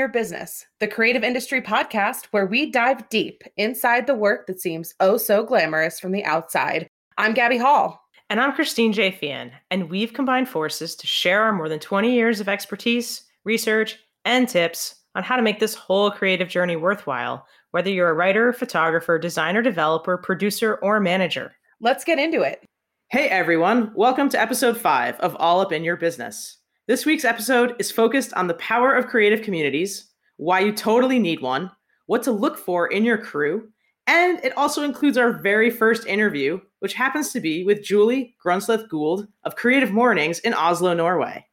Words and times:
All 0.00 0.04
Up 0.04 0.06
in 0.06 0.14
Your 0.14 0.22
Business, 0.22 0.66
the 0.78 0.88
creative 0.88 1.22
industry 1.22 1.60
podcast 1.60 2.28
where 2.30 2.46
we 2.46 2.70
dive 2.70 3.06
deep 3.10 3.42
inside 3.58 4.06
the 4.06 4.14
work 4.14 4.46
that 4.46 4.58
seems 4.58 4.94
oh 4.98 5.18
so 5.18 5.44
glamorous 5.44 6.00
from 6.00 6.10
the 6.12 6.24
outside. 6.24 6.88
I'm 7.18 7.34
Gabby 7.34 7.58
Hall. 7.58 8.00
And 8.30 8.40
I'm 8.40 8.54
Christine 8.54 8.94
J. 8.94 9.10
Fian, 9.10 9.52
and 9.70 9.90
we've 9.90 10.14
combined 10.14 10.48
forces 10.48 10.96
to 10.96 11.06
share 11.06 11.42
our 11.42 11.52
more 11.52 11.68
than 11.68 11.80
20 11.80 12.14
years 12.14 12.40
of 12.40 12.48
expertise, 12.48 13.24
research, 13.44 13.98
and 14.24 14.48
tips 14.48 14.94
on 15.16 15.22
how 15.22 15.36
to 15.36 15.42
make 15.42 15.60
this 15.60 15.74
whole 15.74 16.10
creative 16.10 16.48
journey 16.48 16.76
worthwhile, 16.76 17.46
whether 17.72 17.90
you're 17.90 18.08
a 18.08 18.14
writer, 18.14 18.54
photographer, 18.54 19.18
designer, 19.18 19.60
developer, 19.60 20.16
producer, 20.16 20.76
or 20.76 20.98
manager. 20.98 21.52
Let's 21.78 22.04
get 22.04 22.18
into 22.18 22.40
it. 22.40 22.64
Hey 23.08 23.28
everyone, 23.28 23.92
welcome 23.94 24.30
to 24.30 24.40
episode 24.40 24.78
five 24.78 25.16
of 25.20 25.36
All 25.38 25.60
Up 25.60 25.72
in 25.72 25.84
Your 25.84 25.96
Business. 25.96 26.59
This 26.90 27.06
week's 27.06 27.24
episode 27.24 27.76
is 27.78 27.92
focused 27.92 28.34
on 28.34 28.48
the 28.48 28.54
power 28.54 28.92
of 28.92 29.06
creative 29.06 29.42
communities, 29.42 30.10
why 30.38 30.58
you 30.58 30.72
totally 30.72 31.20
need 31.20 31.40
one, 31.40 31.70
what 32.06 32.24
to 32.24 32.32
look 32.32 32.58
for 32.58 32.88
in 32.88 33.04
your 33.04 33.16
crew, 33.16 33.68
and 34.08 34.44
it 34.44 34.56
also 34.56 34.82
includes 34.82 35.16
our 35.16 35.40
very 35.40 35.70
first 35.70 36.04
interview, 36.08 36.58
which 36.80 36.94
happens 36.94 37.30
to 37.30 37.38
be 37.38 37.62
with 37.62 37.84
Julie 37.84 38.34
Grunsleth 38.44 38.88
Gould 38.88 39.28
of 39.44 39.54
Creative 39.54 39.92
Mornings 39.92 40.40
in 40.40 40.52
Oslo, 40.52 40.92
Norway. 40.92 41.46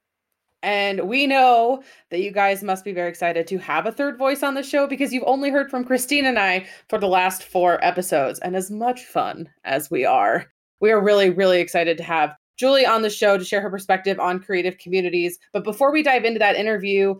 And 0.63 1.01
we 1.01 1.27
know 1.27 1.83
that 2.09 2.21
you 2.21 2.31
guys 2.31 2.63
must 2.63 2.83
be 2.83 2.91
very 2.91 3.09
excited 3.09 3.45
to 3.45 3.59
have 3.59 3.85
a 3.85 3.91
third 3.91 4.17
voice 4.17 4.41
on 4.41 4.55
the 4.55 4.63
show 4.63 4.87
because 4.87 5.13
you've 5.13 5.23
only 5.27 5.51
heard 5.51 5.69
from 5.69 5.83
Christine 5.83 6.25
and 6.25 6.39
I 6.39 6.65
for 6.89 6.97
the 6.97 7.07
last 7.07 7.43
four 7.43 7.77
episodes. 7.85 8.39
And 8.39 8.55
as 8.55 8.71
much 8.71 9.05
fun 9.05 9.51
as 9.65 9.91
we 9.91 10.03
are, 10.03 10.47
we 10.81 10.89
are 10.89 10.99
really, 10.99 11.29
really 11.29 11.61
excited 11.61 11.95
to 11.97 12.03
have 12.03 12.35
Julie 12.57 12.85
on 12.85 13.03
the 13.03 13.09
show 13.09 13.37
to 13.37 13.45
share 13.45 13.61
her 13.61 13.69
perspective 13.69 14.19
on 14.19 14.39
creative 14.39 14.77
communities. 14.77 15.37
But 15.53 15.63
before 15.63 15.91
we 15.91 16.03
dive 16.03 16.25
into 16.25 16.39
that 16.39 16.55
interview, 16.55 17.15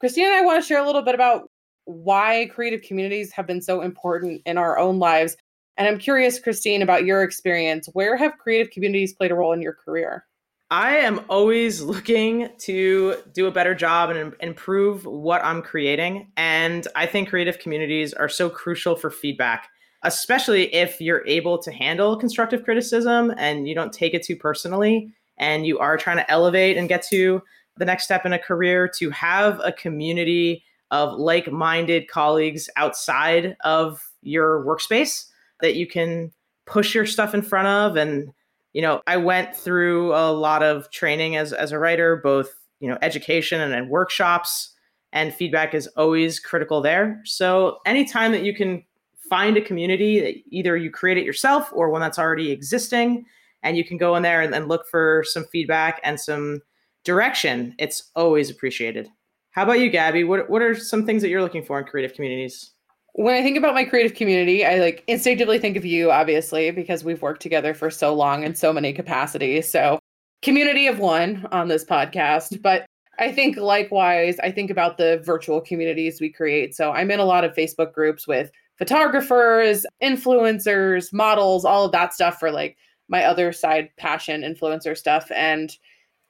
Christina 0.00 0.28
and 0.28 0.36
I 0.36 0.42
want 0.42 0.62
to 0.62 0.66
share 0.66 0.82
a 0.82 0.86
little 0.86 1.02
bit 1.02 1.14
about 1.14 1.50
why 1.84 2.48
creative 2.54 2.82
communities 2.82 3.32
have 3.32 3.46
been 3.46 3.60
so 3.60 3.80
important 3.80 4.42
in 4.46 4.56
our 4.56 4.78
own 4.78 4.98
lives. 4.98 5.36
And 5.76 5.88
I'm 5.88 5.98
curious, 5.98 6.38
Christine, 6.38 6.82
about 6.82 7.04
your 7.04 7.22
experience. 7.22 7.88
Where 7.92 8.16
have 8.16 8.38
creative 8.38 8.70
communities 8.70 9.14
played 9.14 9.30
a 9.30 9.34
role 9.34 9.52
in 9.52 9.62
your 9.62 9.74
career? 9.74 10.24
I 10.70 10.96
am 10.98 11.24
always 11.30 11.80
looking 11.80 12.50
to 12.58 13.16
do 13.32 13.46
a 13.46 13.50
better 13.50 13.74
job 13.74 14.10
and 14.10 14.34
improve 14.40 15.06
what 15.06 15.42
I'm 15.42 15.62
creating. 15.62 16.30
And 16.36 16.86
I 16.94 17.06
think 17.06 17.30
creative 17.30 17.58
communities 17.58 18.12
are 18.12 18.28
so 18.28 18.50
crucial 18.50 18.94
for 18.94 19.10
feedback 19.10 19.70
especially 20.02 20.72
if 20.74 21.00
you're 21.00 21.26
able 21.26 21.58
to 21.58 21.72
handle 21.72 22.16
constructive 22.16 22.64
criticism 22.64 23.32
and 23.36 23.68
you 23.68 23.74
don't 23.74 23.92
take 23.92 24.14
it 24.14 24.22
too 24.22 24.36
personally 24.36 25.12
and 25.38 25.66
you 25.66 25.78
are 25.78 25.96
trying 25.96 26.16
to 26.16 26.30
elevate 26.30 26.76
and 26.76 26.88
get 26.88 27.02
to 27.02 27.42
the 27.76 27.84
next 27.84 28.04
step 28.04 28.26
in 28.26 28.32
a 28.32 28.38
career 28.38 28.88
to 28.88 29.10
have 29.10 29.60
a 29.64 29.72
community 29.72 30.62
of 30.90 31.18
like-minded 31.18 32.08
colleagues 32.08 32.68
outside 32.76 33.56
of 33.64 34.02
your 34.22 34.64
workspace 34.64 35.26
that 35.60 35.74
you 35.76 35.86
can 35.86 36.32
push 36.66 36.94
your 36.94 37.06
stuff 37.06 37.34
in 37.34 37.42
front 37.42 37.68
of. 37.68 37.96
And 37.96 38.32
you 38.74 38.82
know 38.82 39.00
i 39.06 39.16
went 39.16 39.56
through 39.56 40.14
a 40.14 40.30
lot 40.30 40.62
of 40.62 40.90
training 40.90 41.36
as, 41.36 41.54
as 41.54 41.72
a 41.72 41.78
writer 41.78 42.16
both 42.16 42.54
you 42.80 42.88
know 42.88 42.98
education 43.00 43.62
and, 43.62 43.72
and 43.72 43.88
workshops 43.88 44.74
and 45.12 45.34
feedback 45.34 45.74
is 45.74 45.86
always 45.88 46.38
critical 46.38 46.80
there. 46.80 47.20
So 47.24 47.78
anytime 47.86 48.32
that 48.32 48.42
you 48.42 48.54
can 48.54 48.84
find 49.28 49.56
a 49.56 49.60
community 49.60 50.20
that 50.20 50.34
either 50.50 50.76
you 50.76 50.90
create 50.90 51.18
it 51.18 51.24
yourself 51.24 51.70
or 51.72 51.90
one 51.90 52.00
that's 52.00 52.18
already 52.18 52.50
existing 52.50 53.24
and 53.62 53.76
you 53.76 53.84
can 53.84 53.96
go 53.96 54.16
in 54.16 54.22
there 54.22 54.40
and, 54.40 54.54
and 54.54 54.68
look 54.68 54.86
for 54.88 55.24
some 55.26 55.44
feedback 55.52 56.00
and 56.04 56.20
some 56.20 56.60
direction 57.04 57.74
it's 57.78 58.10
always 58.16 58.50
appreciated 58.50 59.08
how 59.52 59.62
about 59.62 59.80
you 59.80 59.88
gabby 59.88 60.24
what, 60.24 60.48
what 60.50 60.62
are 60.62 60.74
some 60.74 61.06
things 61.06 61.22
that 61.22 61.28
you're 61.28 61.42
looking 61.42 61.64
for 61.64 61.78
in 61.78 61.84
creative 61.84 62.14
communities 62.14 62.72
when 63.18 63.34
I 63.34 63.42
think 63.42 63.58
about 63.58 63.74
my 63.74 63.82
creative 63.82 64.14
community, 64.14 64.64
I 64.64 64.78
like 64.78 65.02
instinctively 65.08 65.58
think 65.58 65.76
of 65.76 65.84
you, 65.84 66.12
obviously, 66.12 66.70
because 66.70 67.02
we've 67.02 67.20
worked 67.20 67.42
together 67.42 67.74
for 67.74 67.90
so 67.90 68.14
long 68.14 68.44
in 68.44 68.54
so 68.54 68.72
many 68.72 68.92
capacities. 68.92 69.68
So, 69.68 69.98
community 70.40 70.86
of 70.86 71.00
one 71.00 71.44
on 71.50 71.66
this 71.66 71.84
podcast. 71.84 72.62
But 72.62 72.86
I 73.18 73.32
think 73.32 73.56
likewise, 73.56 74.38
I 74.38 74.52
think 74.52 74.70
about 74.70 74.98
the 74.98 75.20
virtual 75.24 75.60
communities 75.60 76.20
we 76.20 76.30
create. 76.30 76.76
So, 76.76 76.92
I'm 76.92 77.10
in 77.10 77.18
a 77.18 77.24
lot 77.24 77.42
of 77.42 77.56
Facebook 77.56 77.92
groups 77.92 78.28
with 78.28 78.52
photographers, 78.78 79.84
influencers, 80.02 81.12
models, 81.12 81.64
all 81.64 81.84
of 81.84 81.92
that 81.92 82.14
stuff 82.14 82.38
for 82.38 82.50
like 82.50 82.76
my 83.08 83.24
other 83.24 83.52
side 83.52 83.90
passion 83.96 84.42
influencer 84.42 84.96
stuff. 84.96 85.30
And 85.34 85.76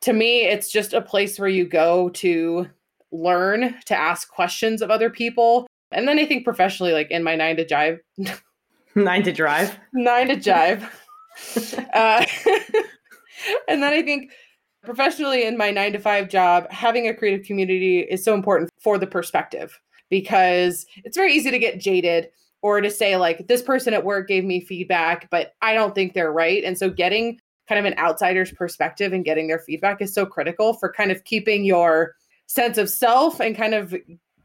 to 0.00 0.12
me, 0.12 0.44
it's 0.44 0.70
just 0.70 0.92
a 0.92 1.02
place 1.02 1.38
where 1.38 1.48
you 1.48 1.66
go 1.66 2.08
to 2.10 2.66
learn 3.12 3.74
to 3.86 3.94
ask 3.94 4.28
questions 4.28 4.82
of 4.82 4.90
other 4.90 5.10
people. 5.10 5.66
And 5.90 6.06
then 6.06 6.18
I 6.18 6.26
think 6.26 6.44
professionally, 6.44 6.92
like 6.92 7.10
in 7.10 7.22
my 7.22 7.36
nine 7.36 7.56
to 7.56 7.64
jive, 7.64 7.98
nine 8.94 9.22
to 9.24 9.32
drive, 9.32 9.78
nine 9.92 10.28
to 10.28 10.36
jive. 10.36 10.88
uh, 11.94 12.24
and 13.68 13.82
then 13.82 13.92
I 13.92 14.02
think 14.02 14.30
professionally 14.84 15.46
in 15.46 15.56
my 15.56 15.70
nine 15.70 15.92
to 15.92 15.98
five 15.98 16.28
job, 16.28 16.70
having 16.70 17.08
a 17.08 17.14
creative 17.14 17.46
community 17.46 18.00
is 18.00 18.24
so 18.24 18.34
important 18.34 18.70
for 18.80 18.98
the 18.98 19.06
perspective 19.06 19.78
because 20.10 20.86
it's 21.04 21.16
very 21.16 21.32
easy 21.32 21.50
to 21.50 21.58
get 21.58 21.80
jaded 21.80 22.28
or 22.62 22.80
to 22.80 22.90
say 22.90 23.16
like 23.16 23.46
this 23.46 23.62
person 23.62 23.94
at 23.94 24.04
work 24.04 24.28
gave 24.28 24.44
me 24.44 24.60
feedback 24.60 25.28
but 25.30 25.54
i 25.62 25.72
don't 25.72 25.94
think 25.94 26.12
they're 26.12 26.32
right. 26.32 26.64
And 26.64 26.76
so 26.76 26.90
getting 26.90 27.40
kind 27.68 27.78
of 27.78 27.84
an 27.84 27.98
outsider's 27.98 28.50
perspective 28.50 29.12
and 29.12 29.24
getting 29.24 29.46
their 29.46 29.58
feedback 29.58 30.00
is 30.00 30.14
so 30.14 30.24
critical 30.24 30.72
for 30.74 30.90
kind 30.90 31.10
of 31.10 31.24
keeping 31.24 31.64
your 31.64 32.14
sense 32.46 32.78
of 32.78 32.88
self 32.88 33.40
and 33.40 33.54
kind 33.56 33.74
of 33.74 33.94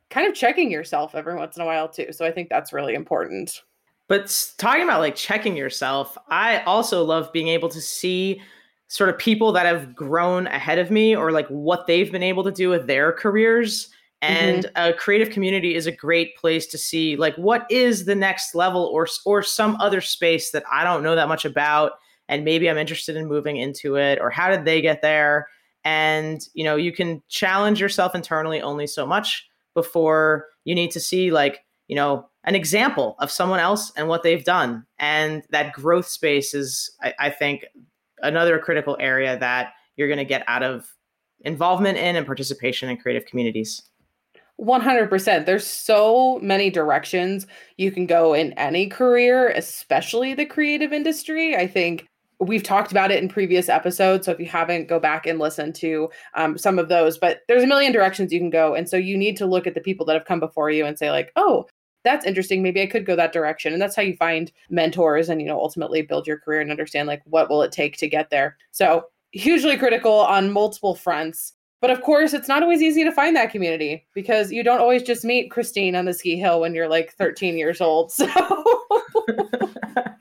kind 0.09 0.27
of 0.27 0.35
checking 0.35 0.69
yourself 0.69 1.15
every 1.15 1.35
once 1.35 1.55
in 1.55 1.63
a 1.63 1.65
while 1.65 1.87
too. 1.87 2.07
So 2.11 2.25
i 2.25 2.31
think 2.31 2.49
that's 2.49 2.73
really 2.73 2.93
important. 2.93 3.61
But 4.09 4.53
talking 4.57 4.83
about 4.83 4.99
like 4.99 5.15
checking 5.15 5.55
yourself 5.55 6.17
i 6.29 6.59
also 6.63 7.03
love 7.03 7.31
being 7.31 7.47
able 7.47 7.69
to 7.69 7.81
see 7.81 8.41
sort 8.89 9.09
of 9.09 9.17
people 9.17 9.51
that 9.53 9.65
have 9.65 9.95
grown 9.95 10.45
ahead 10.47 10.77
of 10.77 10.91
me 10.91 11.15
or 11.15 11.31
like 11.31 11.47
what 11.47 11.87
they've 11.87 12.11
been 12.11 12.21
able 12.21 12.43
to 12.43 12.51
do 12.51 12.69
with 12.69 12.85
their 12.85 13.11
careers 13.11 13.89
and 14.23 14.63
mm-hmm. 14.63 14.89
a 14.89 14.93
creative 14.93 15.31
community 15.31 15.75
is 15.75 15.85
a 15.85 15.91
great 15.91 16.37
place 16.37 16.65
to 16.67 16.77
see 16.77 17.17
like 17.17 17.35
what 17.35 17.69
is 17.69 18.05
the 18.05 18.15
next 18.15 18.55
level 18.55 18.85
or 18.85 19.05
or 19.25 19.43
some 19.43 19.75
other 19.81 19.99
space 19.99 20.51
that 20.51 20.63
I 20.71 20.85
don't 20.85 21.03
know 21.03 21.15
that 21.15 21.27
much 21.27 21.43
about 21.43 21.93
and 22.29 22.45
maybe 22.45 22.69
I'm 22.69 22.77
interested 22.77 23.17
in 23.17 23.27
moving 23.27 23.57
into 23.57 23.97
it 23.97 24.19
or 24.21 24.29
how 24.29 24.49
did 24.49 24.63
they 24.63 24.81
get 24.81 25.01
there? 25.01 25.47
And 25.83 26.41
you 26.53 26.63
know 26.63 26.77
you 26.77 26.93
can 26.93 27.21
challenge 27.27 27.81
yourself 27.81 28.15
internally 28.15 28.61
only 28.61 28.87
so 28.87 29.05
much 29.05 29.45
before 29.73 30.47
you 30.63 30.73
need 30.73 30.91
to 30.91 31.01
see 31.01 31.29
like 31.31 31.65
you 31.87 31.95
know 31.95 32.29
an 32.45 32.55
example 32.55 33.17
of 33.19 33.29
someone 33.29 33.59
else 33.59 33.91
and 33.97 34.07
what 34.07 34.23
they've 34.23 34.45
done. 34.45 34.85
And 34.99 35.43
that 35.49 35.73
growth 35.73 36.07
space 36.07 36.53
is 36.53 36.95
I, 37.01 37.13
I 37.19 37.29
think 37.29 37.65
another 38.19 38.57
critical 38.57 38.95
area 39.01 39.37
that 39.39 39.73
you're 39.97 40.07
going 40.07 40.17
to 40.17 40.25
get 40.25 40.45
out 40.47 40.63
of 40.63 40.87
involvement 41.41 41.97
in 41.97 42.15
and 42.15 42.25
participation 42.25 42.89
in 42.89 42.95
creative 42.95 43.25
communities 43.25 43.81
100%. 44.61 45.45
There's 45.45 45.65
so 45.65 46.39
many 46.41 46.69
directions 46.69 47.47
you 47.77 47.91
can 47.91 48.05
go 48.05 48.33
in 48.33 48.53
any 48.53 48.87
career, 48.87 49.49
especially 49.49 50.33
the 50.33 50.45
creative 50.45 50.93
industry. 50.93 51.55
I 51.55 51.67
think 51.67 52.07
we've 52.39 52.63
talked 52.63 52.91
about 52.91 53.11
it 53.11 53.21
in 53.21 53.29
previous 53.29 53.69
episodes. 53.69 54.25
So 54.25 54.31
if 54.31 54.39
you 54.39 54.45
haven't, 54.45 54.87
go 54.87 54.99
back 54.99 55.25
and 55.25 55.39
listen 55.39 55.73
to 55.73 56.09
um, 56.35 56.57
some 56.57 56.77
of 56.77 56.89
those. 56.89 57.17
But 57.17 57.41
there's 57.47 57.63
a 57.63 57.67
million 57.67 57.91
directions 57.91 58.31
you 58.31 58.39
can 58.39 58.49
go. 58.49 58.75
And 58.75 58.87
so 58.87 58.97
you 58.97 59.17
need 59.17 59.37
to 59.37 59.45
look 59.45 59.67
at 59.67 59.75
the 59.75 59.81
people 59.81 60.05
that 60.05 60.13
have 60.13 60.25
come 60.25 60.39
before 60.39 60.69
you 60.69 60.85
and 60.85 60.97
say, 60.97 61.11
like, 61.11 61.31
oh, 61.35 61.65
that's 62.03 62.25
interesting. 62.25 62.61
Maybe 62.61 62.81
I 62.81 62.87
could 62.87 63.05
go 63.05 63.15
that 63.15 63.31
direction. 63.31 63.71
And 63.71 63.81
that's 63.81 63.95
how 63.95 64.01
you 64.01 64.15
find 64.17 64.51
mentors 64.69 65.29
and, 65.29 65.41
you 65.41 65.47
know, 65.47 65.59
ultimately 65.59 66.01
build 66.01 66.27
your 66.27 66.37
career 66.37 66.59
and 66.59 66.69
understand, 66.69 67.07
like, 67.07 67.21
what 67.25 67.49
will 67.49 67.61
it 67.61 67.71
take 67.71 67.97
to 67.97 68.09
get 68.09 68.29
there. 68.29 68.57
So 68.71 69.05
hugely 69.31 69.77
critical 69.77 70.13
on 70.13 70.51
multiple 70.51 70.95
fronts. 70.95 71.53
But 71.83 71.91
of 71.91 72.01
course, 72.01 72.33
it's 72.33 72.47
not 72.47 72.63
always 72.63 72.81
easy 72.81 73.03
to 73.03 73.11
find 73.11 73.35
that 73.35 73.51
community 73.51 74.05
because 74.13 74.53
you 74.53 74.63
don't 74.63 74.79
always 74.79 75.03
just 75.03 75.25
meet 75.25 75.51
Christine 75.51 75.97
on 75.97 76.05
the 76.05 76.13
ski 76.13 76.37
hill 76.37 76.61
when 76.61 76.73
you're 76.73 76.87
like 76.87 77.13
13 77.15 77.57
years 77.57 77.81
old. 77.81 78.13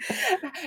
So, 0.05 0.19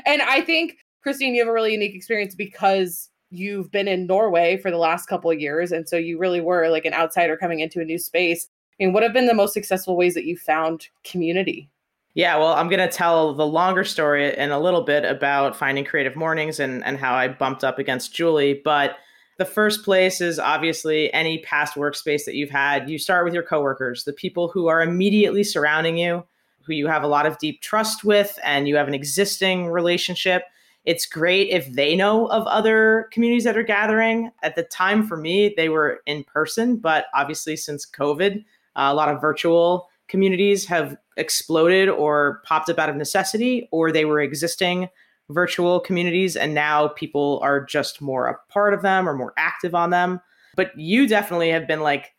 and 0.05 0.21
I 0.21 0.39
think 0.39 0.77
Christine, 1.03 1.35
you 1.35 1.41
have 1.41 1.49
a 1.49 1.51
really 1.51 1.73
unique 1.73 1.93
experience 1.93 2.33
because 2.33 3.09
you've 3.29 3.69
been 3.71 3.89
in 3.89 4.07
Norway 4.07 4.55
for 4.55 4.71
the 4.71 4.77
last 4.77 5.07
couple 5.07 5.29
of 5.29 5.37
years, 5.37 5.73
and 5.73 5.89
so 5.89 5.97
you 5.97 6.17
really 6.17 6.39
were 6.39 6.69
like 6.69 6.85
an 6.85 6.93
outsider 6.93 7.35
coming 7.35 7.59
into 7.59 7.81
a 7.81 7.83
new 7.83 7.99
space. 7.99 8.47
I 8.79 8.85
mean, 8.85 8.93
what 8.93 9.03
have 9.03 9.11
been 9.11 9.27
the 9.27 9.33
most 9.33 9.53
successful 9.53 9.97
ways 9.97 10.13
that 10.13 10.23
you 10.23 10.37
found 10.37 10.87
community? 11.03 11.69
Yeah, 12.13 12.37
well, 12.37 12.53
I'm 12.53 12.69
going 12.69 12.79
to 12.79 12.87
tell 12.87 13.33
the 13.33 13.45
longer 13.45 13.83
story 13.83 14.33
in 14.37 14.51
a 14.51 14.59
little 14.59 14.83
bit 14.83 15.03
about 15.03 15.57
finding 15.57 15.83
creative 15.83 16.15
mornings 16.15 16.61
and, 16.61 16.85
and 16.85 16.97
how 16.97 17.13
I 17.13 17.27
bumped 17.27 17.65
up 17.65 17.79
against 17.79 18.15
Julie. 18.15 18.61
But 18.63 18.95
the 19.37 19.45
first 19.45 19.83
place 19.83 20.21
is 20.21 20.39
obviously 20.39 21.11
any 21.13 21.39
past 21.39 21.75
workspace 21.75 22.25
that 22.25 22.35
you've 22.35 22.49
had. 22.49 22.89
You 22.89 22.97
start 22.97 23.25
with 23.25 23.33
your 23.33 23.43
coworkers, 23.43 24.03
the 24.03 24.13
people 24.13 24.47
who 24.47 24.67
are 24.67 24.81
immediately 24.81 25.43
surrounding 25.43 25.97
you, 25.97 26.23
who 26.61 26.73
you 26.73 26.87
have 26.87 27.03
a 27.03 27.07
lot 27.07 27.25
of 27.25 27.37
deep 27.37 27.61
trust 27.61 28.03
with, 28.03 28.39
and 28.43 28.67
you 28.67 28.75
have 28.75 28.87
an 28.87 28.93
existing 28.93 29.67
relationship. 29.67 30.43
it's 30.85 31.07
great 31.07 31.49
if 31.49 31.73
they 31.73 31.95
know 31.95 32.27
of 32.27 32.45
other 32.45 33.09
communities 33.11 33.43
that 33.43 33.57
are 33.57 33.63
gathering. 33.63 34.31
At 34.43 34.55
the 34.55 34.63
time 34.63 35.05
for 35.05 35.17
me, 35.17 35.53
they 35.57 35.67
were 35.67 36.01
in 36.05 36.23
person, 36.23 36.77
but 36.77 37.07
obviously 37.15 37.55
since 37.55 37.87
COVID, 37.87 38.37
uh, 38.37 38.41
a 38.75 38.93
lot 38.93 39.09
of 39.09 39.19
virtual 39.19 39.89
communities 40.07 40.65
have 40.67 40.95
exploded 41.17 41.89
or 41.89 42.43
popped 42.45 42.69
up 42.69 42.77
out 42.77 42.89
of 42.89 42.95
necessity, 42.95 43.67
or 43.71 43.91
they 43.91 44.05
were 44.05 44.21
existing 44.21 44.87
virtual 45.29 45.79
communities 45.79 46.35
and 46.35 46.53
now 46.53 46.89
people 46.89 47.39
are 47.41 47.63
just 47.63 48.01
more 48.01 48.27
a 48.27 48.37
part 48.51 48.73
of 48.73 48.81
them 48.81 49.07
or 49.09 49.13
more 49.13 49.33
active 49.37 49.73
on 49.73 49.89
them. 49.89 50.19
But 50.55 50.77
you 50.77 51.07
definitely 51.07 51.49
have 51.49 51.67
been 51.67 51.81
like 51.81 52.13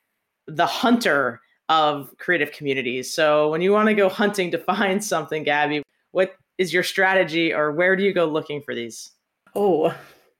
the 0.46 0.66
hunter 0.66 1.40
of 1.68 2.14
creative 2.18 2.52
communities. 2.52 3.12
So 3.12 3.50
when 3.50 3.60
you 3.60 3.72
want 3.72 3.88
to 3.88 3.94
go 3.94 4.08
hunting 4.22 4.50
to 4.50 4.58
find 4.58 5.02
something, 5.02 5.42
Gabby, 5.42 5.82
what 6.12 6.34
is 6.58 6.72
your 6.72 6.82
strategy 6.82 7.52
or 7.52 7.72
where 7.72 7.96
do 7.96 8.02
you 8.02 8.12
go 8.12 8.26
looking 8.26 8.60
for 8.62 8.74
these? 8.74 9.10
Oh, 9.54 9.94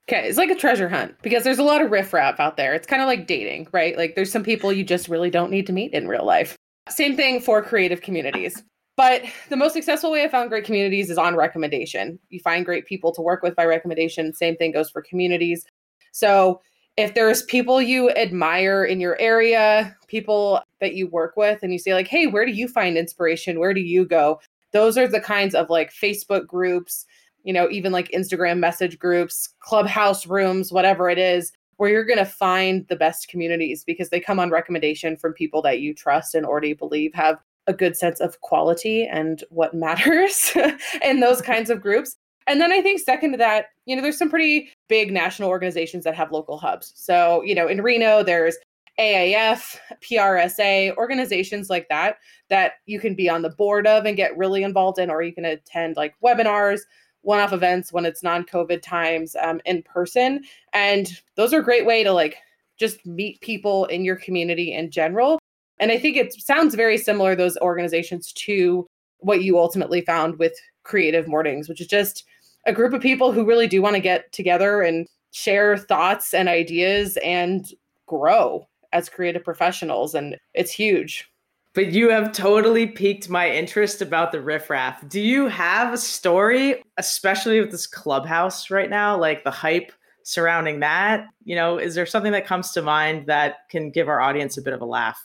okay. 0.09 0.29
It's 0.29 0.39
like 0.39 0.51
a 0.51 0.55
treasure 0.55 0.89
hunt 0.89 1.15
because 1.23 1.45
there's 1.45 1.59
a 1.59 1.65
lot 1.65 1.83
of 1.83 1.91
riffraff 1.91 2.41
out 2.41 2.57
there. 2.57 2.75
It's 2.75 2.87
kind 2.87 3.03
of 3.03 3.07
like 3.07 3.27
dating, 3.27 3.69
right? 3.73 3.97
Like 3.97 4.15
there's 4.15 4.33
some 4.33 4.45
people 4.45 4.73
you 4.73 4.85
just 4.85 5.09
really 5.09 5.31
don't 5.31 5.51
need 5.51 5.67
to 5.67 5.73
meet 5.73 5.93
in 5.93 6.09
real 6.09 6.25
life. 6.25 6.57
Same 6.89 7.17
thing 7.17 7.41
for 7.41 7.63
creative 7.63 8.03
communities. 8.03 8.63
But 8.97 9.25
the 9.51 9.57
most 9.57 9.75
successful 9.75 10.11
way 10.11 10.25
I 10.25 10.29
found 10.29 10.49
great 10.49 10.65
communities 10.65 11.11
is 11.11 11.19
on 11.19 11.37
recommendation. 11.37 12.19
You 12.31 12.41
find 12.41 12.65
great 12.65 12.87
people 12.87 13.13
to 13.13 13.21
work 13.21 13.43
with 13.43 13.55
by 13.55 13.67
recommendation. 13.67 14.33
Same 14.33 14.57
thing 14.57 14.73
goes 14.73 14.91
for 14.91 15.03
communities. 15.03 15.67
So 16.13 16.63
if 16.97 17.13
there's 17.13 17.43
people 17.43 17.83
you 17.83 18.11
admire 18.13 18.85
in 18.85 19.01
your 19.01 19.21
area, 19.21 19.95
people 20.09 20.63
that 20.81 20.95
you 20.95 21.09
work 21.09 21.37
with, 21.37 21.63
and 21.63 21.73
you 21.73 21.79
say, 21.79 21.93
like, 21.93 22.09
hey, 22.09 22.27
where 22.27 22.47
do 22.47 22.53
you 22.53 22.69
find 22.69 22.97
inspiration? 22.97 23.61
Where 23.61 23.75
do 23.75 23.83
you 23.83 24.07
go? 24.07 24.41
Those 24.73 24.97
are 24.97 25.07
the 25.07 25.21
kinds 25.21 25.55
of 25.55 25.69
like 25.69 25.93
Facebook 25.93 26.47
groups, 26.47 27.05
you 27.45 27.53
know, 27.53 27.69
even 27.71 27.93
like 27.93 28.11
Instagram 28.13 28.59
message 28.59 28.99
groups, 28.99 29.51
clubhouse 29.61 30.27
rooms, 30.27 30.73
whatever 30.73 31.11
it 31.11 31.19
is, 31.19 31.53
where 31.77 31.91
you're 31.91 32.05
going 32.05 32.19
to 32.19 32.25
find 32.25 32.87
the 32.89 32.97
best 32.97 33.29
communities 33.29 33.85
because 33.85 34.09
they 34.09 34.21
come 34.21 34.41
on 34.41 34.51
recommendation 34.51 35.19
from 35.19 35.35
people 35.35 35.61
that 35.61 35.81
you 35.81 35.93
trust 35.93 36.35
and 36.35 36.47
already 36.47 36.73
believe 36.73 37.13
have 37.13 37.37
a 37.67 37.73
good 37.73 37.97
sense 37.97 38.21
of 38.21 38.41
quality 38.41 39.07
and 39.07 39.45
what 39.51 39.75
matters 39.75 40.53
in 41.03 41.21
those 41.21 41.41
kinds 41.43 41.71
of 41.71 41.81
groups. 41.81 42.17
And 42.47 42.61
then 42.61 42.73
I 42.73 42.81
think 42.81 43.01
second 43.01 43.33
to 43.33 43.39
that, 43.39 43.67
you 43.87 43.97
know, 43.97 44.03
there's 44.03 44.19
some 44.19 44.31
pretty 44.31 44.71
big 44.89 45.13
national 45.13 45.49
organizations 45.49 46.05
that 46.05 46.15
have 46.15 46.31
local 46.31 46.59
hubs. 46.59 46.93
So, 46.95 47.43
you 47.43 47.55
know, 47.55 47.67
in 47.67 47.83
Reno, 47.83 48.23
there's 48.23 48.57
AAF, 49.01 49.77
PRSA, 50.01 50.97
organizations 50.97 51.69
like 51.69 51.89
that 51.89 52.19
that 52.49 52.75
you 52.87 53.01
can 53.01 53.15
be 53.15 53.29
on 53.29 53.43
the 53.43 53.51
board 53.51 53.87
of 53.87 54.05
and 54.05 54.17
get 54.17 54.37
really 54.37 54.63
involved 54.63 54.99
in, 54.99 55.11
or 55.11 55.23
you 55.23 55.35
can 55.35 55.45
attend 55.45 55.97
like 55.97 56.15
webinars, 56.25 56.81
one 57.23 57.41
off 57.41 57.53
events 57.53 57.93
when 57.93 58.07
it's 58.07 58.23
non 58.23 58.45
COVID 58.45 58.81
times 58.81 59.35
um, 59.43 59.61
in 59.65 59.83
person. 59.83 60.45
And 60.73 61.21
those 61.35 61.53
are 61.53 61.61
a 61.61 61.65
great 61.65 61.85
way 61.85 62.05
to 62.05 62.13
like 62.13 62.37
just 62.79 63.05
meet 63.05 63.41
people 63.41 63.87
in 63.87 64.05
your 64.05 64.17
community 64.17 64.73
in 64.73 64.91
general 64.91 65.39
and 65.79 65.91
I 65.91 65.99
think 65.99 66.17
it 66.17 66.33
sounds 66.33 66.75
very 66.75 66.99
similar, 66.99 67.35
those 67.35 67.57
organizations, 67.59 68.33
to 68.33 68.87
what 69.19 69.43
you 69.43 69.59
ultimately 69.59 70.01
found 70.01 70.39
with 70.39 70.55
Creative 70.83 71.27
Mornings, 71.27 71.69
which 71.69 71.81
is 71.81 71.87
just 71.87 72.25
a 72.67 72.73
group 72.73 72.93
of 72.93 73.01
people 73.01 73.33
who 73.33 73.45
really 73.45 73.67
do 73.67 73.83
want 73.83 73.95
to 73.95 74.01
get 74.01 74.31
together 74.33 74.83
and 74.83 75.07
share 75.31 75.77
thoughts 75.77 76.35
and 76.35 76.49
ideas 76.49 77.19
and 77.23 77.73
grow 78.07 78.67
as 78.93 79.09
creative 79.09 79.45
professionals. 79.45 80.15
And 80.15 80.37
it's 80.55 80.73
huge. 80.73 81.31
But 81.75 81.93
you 81.93 82.09
have 82.09 82.33
totally 82.33 82.87
piqued 82.87 83.29
my 83.29 83.51
interest 83.51 84.01
about 84.01 84.33
the 84.33 84.41
riffraff. 84.41 85.07
Do 85.09 85.21
you 85.21 85.47
have 85.49 85.93
a 85.93 85.99
story, 85.99 86.83
especially 86.97 87.61
with 87.61 87.71
this 87.71 87.87
clubhouse 87.87 88.71
right 88.71 88.89
now, 88.89 89.19
like 89.19 89.45
the 89.45 89.51
hype 89.51 89.93
surrounding 90.23 90.81
that? 90.81 91.27
You 91.45 91.55
know, 91.55 91.77
is 91.77 91.95
there 91.95 92.07
something 92.07 92.33
that 92.33 92.47
comes 92.47 92.73
to 92.73 92.83
mind 92.83 93.27
that 93.27 93.69
can 93.69 93.91
give 93.91 94.09
our 94.09 94.21
audience 94.21 94.57
a 94.57 94.63
bit 94.63 94.73
of 94.73 94.81
a 94.81 94.87
laugh? 94.87 95.19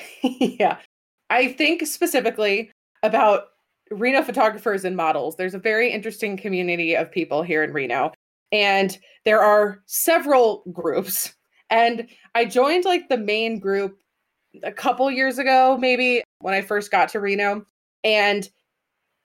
yeah. 0.22 0.78
I 1.30 1.52
think 1.52 1.86
specifically 1.86 2.70
about 3.02 3.44
Reno 3.90 4.22
photographers 4.22 4.84
and 4.84 4.96
models. 4.96 5.36
There's 5.36 5.54
a 5.54 5.58
very 5.58 5.90
interesting 5.90 6.36
community 6.36 6.94
of 6.94 7.10
people 7.10 7.42
here 7.42 7.62
in 7.62 7.72
Reno, 7.72 8.12
and 8.50 8.98
there 9.24 9.42
are 9.42 9.82
several 9.86 10.64
groups. 10.72 11.34
And 11.70 12.08
I 12.34 12.44
joined 12.44 12.84
like 12.84 13.08
the 13.08 13.18
main 13.18 13.58
group 13.58 13.98
a 14.62 14.72
couple 14.72 15.10
years 15.10 15.38
ago, 15.38 15.78
maybe 15.80 16.22
when 16.40 16.54
I 16.54 16.60
first 16.60 16.90
got 16.90 17.08
to 17.10 17.20
Reno. 17.20 17.64
And 18.04 18.48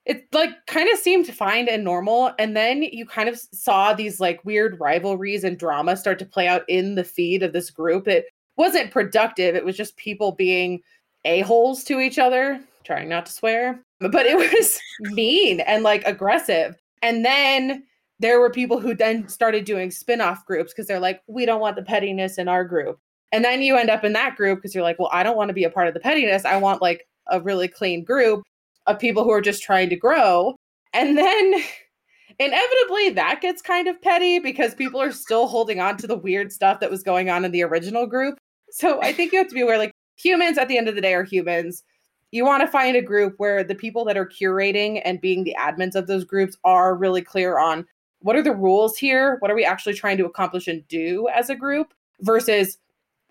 it 0.05 0.27
like 0.33 0.65
kind 0.67 0.89
of 0.89 0.97
seemed 0.97 1.27
fine 1.27 1.67
and 1.67 1.83
normal. 1.83 2.31
And 2.39 2.55
then 2.55 2.83
you 2.83 3.05
kind 3.05 3.27
of 3.27 3.37
saw 3.37 3.93
these 3.93 4.21
like 4.21 4.45
weird 4.45 4.79
rivalries 4.79 5.43
and 5.43 5.57
drama 5.57 5.97
start 5.97 6.19
to 6.19 6.25
play 6.25 6.47
out 6.47 6.63
in 6.69 6.95
the 6.95 7.03
feed 7.03 7.43
of 7.43 7.51
this 7.51 7.69
group. 7.69 8.07
It 8.07 8.25
wasn't 8.57 8.91
productive. 8.91 9.55
It 9.55 9.65
was 9.65 9.77
just 9.77 9.97
people 9.97 10.31
being 10.31 10.81
a-holes 11.25 11.83
to 11.85 11.99
each 11.99 12.19
other, 12.19 12.59
trying 12.83 13.09
not 13.09 13.25
to 13.27 13.31
swear. 13.31 13.79
But 13.99 14.25
it 14.25 14.37
was 14.37 14.79
mean 15.13 15.59
and 15.61 15.83
like 15.83 16.03
aggressive. 16.05 16.75
And 17.01 17.23
then 17.23 17.83
there 18.19 18.39
were 18.39 18.49
people 18.49 18.79
who 18.79 18.95
then 18.95 19.27
started 19.27 19.65
doing 19.65 19.91
spin-off 19.91 20.45
groups 20.45 20.73
because 20.73 20.87
they're 20.87 20.99
like, 20.99 21.21
we 21.27 21.45
don't 21.45 21.61
want 21.61 21.75
the 21.75 21.83
pettiness 21.83 22.37
in 22.37 22.47
our 22.47 22.63
group. 22.63 22.99
And 23.31 23.43
then 23.43 23.61
you 23.61 23.77
end 23.77 23.89
up 23.89 24.03
in 24.03 24.13
that 24.13 24.35
group 24.35 24.59
because 24.59 24.73
you're 24.73 24.83
like, 24.83 24.99
well, 24.99 25.09
I 25.11 25.23
don't 25.23 25.37
want 25.37 25.49
to 25.49 25.53
be 25.53 25.65
a 25.65 25.69
part 25.69 25.87
of 25.87 25.93
the 25.93 25.99
pettiness. 25.99 26.45
I 26.45 26.57
want 26.57 26.81
like 26.81 27.07
a 27.27 27.41
really 27.41 27.67
clean 27.67 28.03
group 28.03 28.43
of 28.87 28.99
people 28.99 29.23
who 29.23 29.31
are 29.31 29.41
just 29.41 29.61
trying 29.61 29.89
to 29.89 29.95
grow. 29.95 30.55
And 30.93 31.17
then 31.17 31.53
inevitably 32.39 33.09
that 33.11 33.39
gets 33.41 33.61
kind 33.61 33.87
of 33.87 34.01
petty 34.01 34.39
because 34.39 34.73
people 34.73 35.01
are 35.01 35.11
still 35.11 35.47
holding 35.47 35.79
on 35.79 35.97
to 35.97 36.07
the 36.07 36.17
weird 36.17 36.51
stuff 36.51 36.79
that 36.79 36.89
was 36.89 37.03
going 37.03 37.29
on 37.29 37.45
in 37.45 37.51
the 37.51 37.63
original 37.63 38.07
group. 38.07 38.37
So 38.77 39.01
I 39.01 39.11
think 39.11 39.31
you 39.31 39.39
have 39.39 39.47
to 39.47 39.55
be 39.55 39.61
aware 39.61 39.79
like 39.79 39.91
humans 40.17 40.59
at 40.59 40.67
the 40.67 40.77
end 40.77 40.87
of 40.87 40.93
the 40.93 41.01
day 41.01 41.15
are 41.15 41.23
humans. 41.23 41.83
You 42.29 42.45
want 42.45 42.61
to 42.61 42.67
find 42.67 42.95
a 42.95 43.01
group 43.01 43.33
where 43.37 43.63
the 43.63 43.73
people 43.73 44.05
that 44.05 44.17
are 44.17 44.27
curating 44.27 45.01
and 45.03 45.19
being 45.19 45.43
the 45.43 45.55
admins 45.59 45.95
of 45.95 46.05
those 46.05 46.23
groups 46.23 46.55
are 46.63 46.95
really 46.95 47.23
clear 47.23 47.57
on 47.57 47.87
what 48.19 48.35
are 48.35 48.43
the 48.43 48.53
rules 48.55 48.95
here? 48.95 49.37
What 49.39 49.49
are 49.49 49.55
we 49.55 49.65
actually 49.65 49.95
trying 49.95 50.17
to 50.17 50.27
accomplish 50.27 50.67
and 50.67 50.87
do 50.89 51.27
as 51.33 51.49
a 51.49 51.55
group 51.55 51.91
versus 52.21 52.77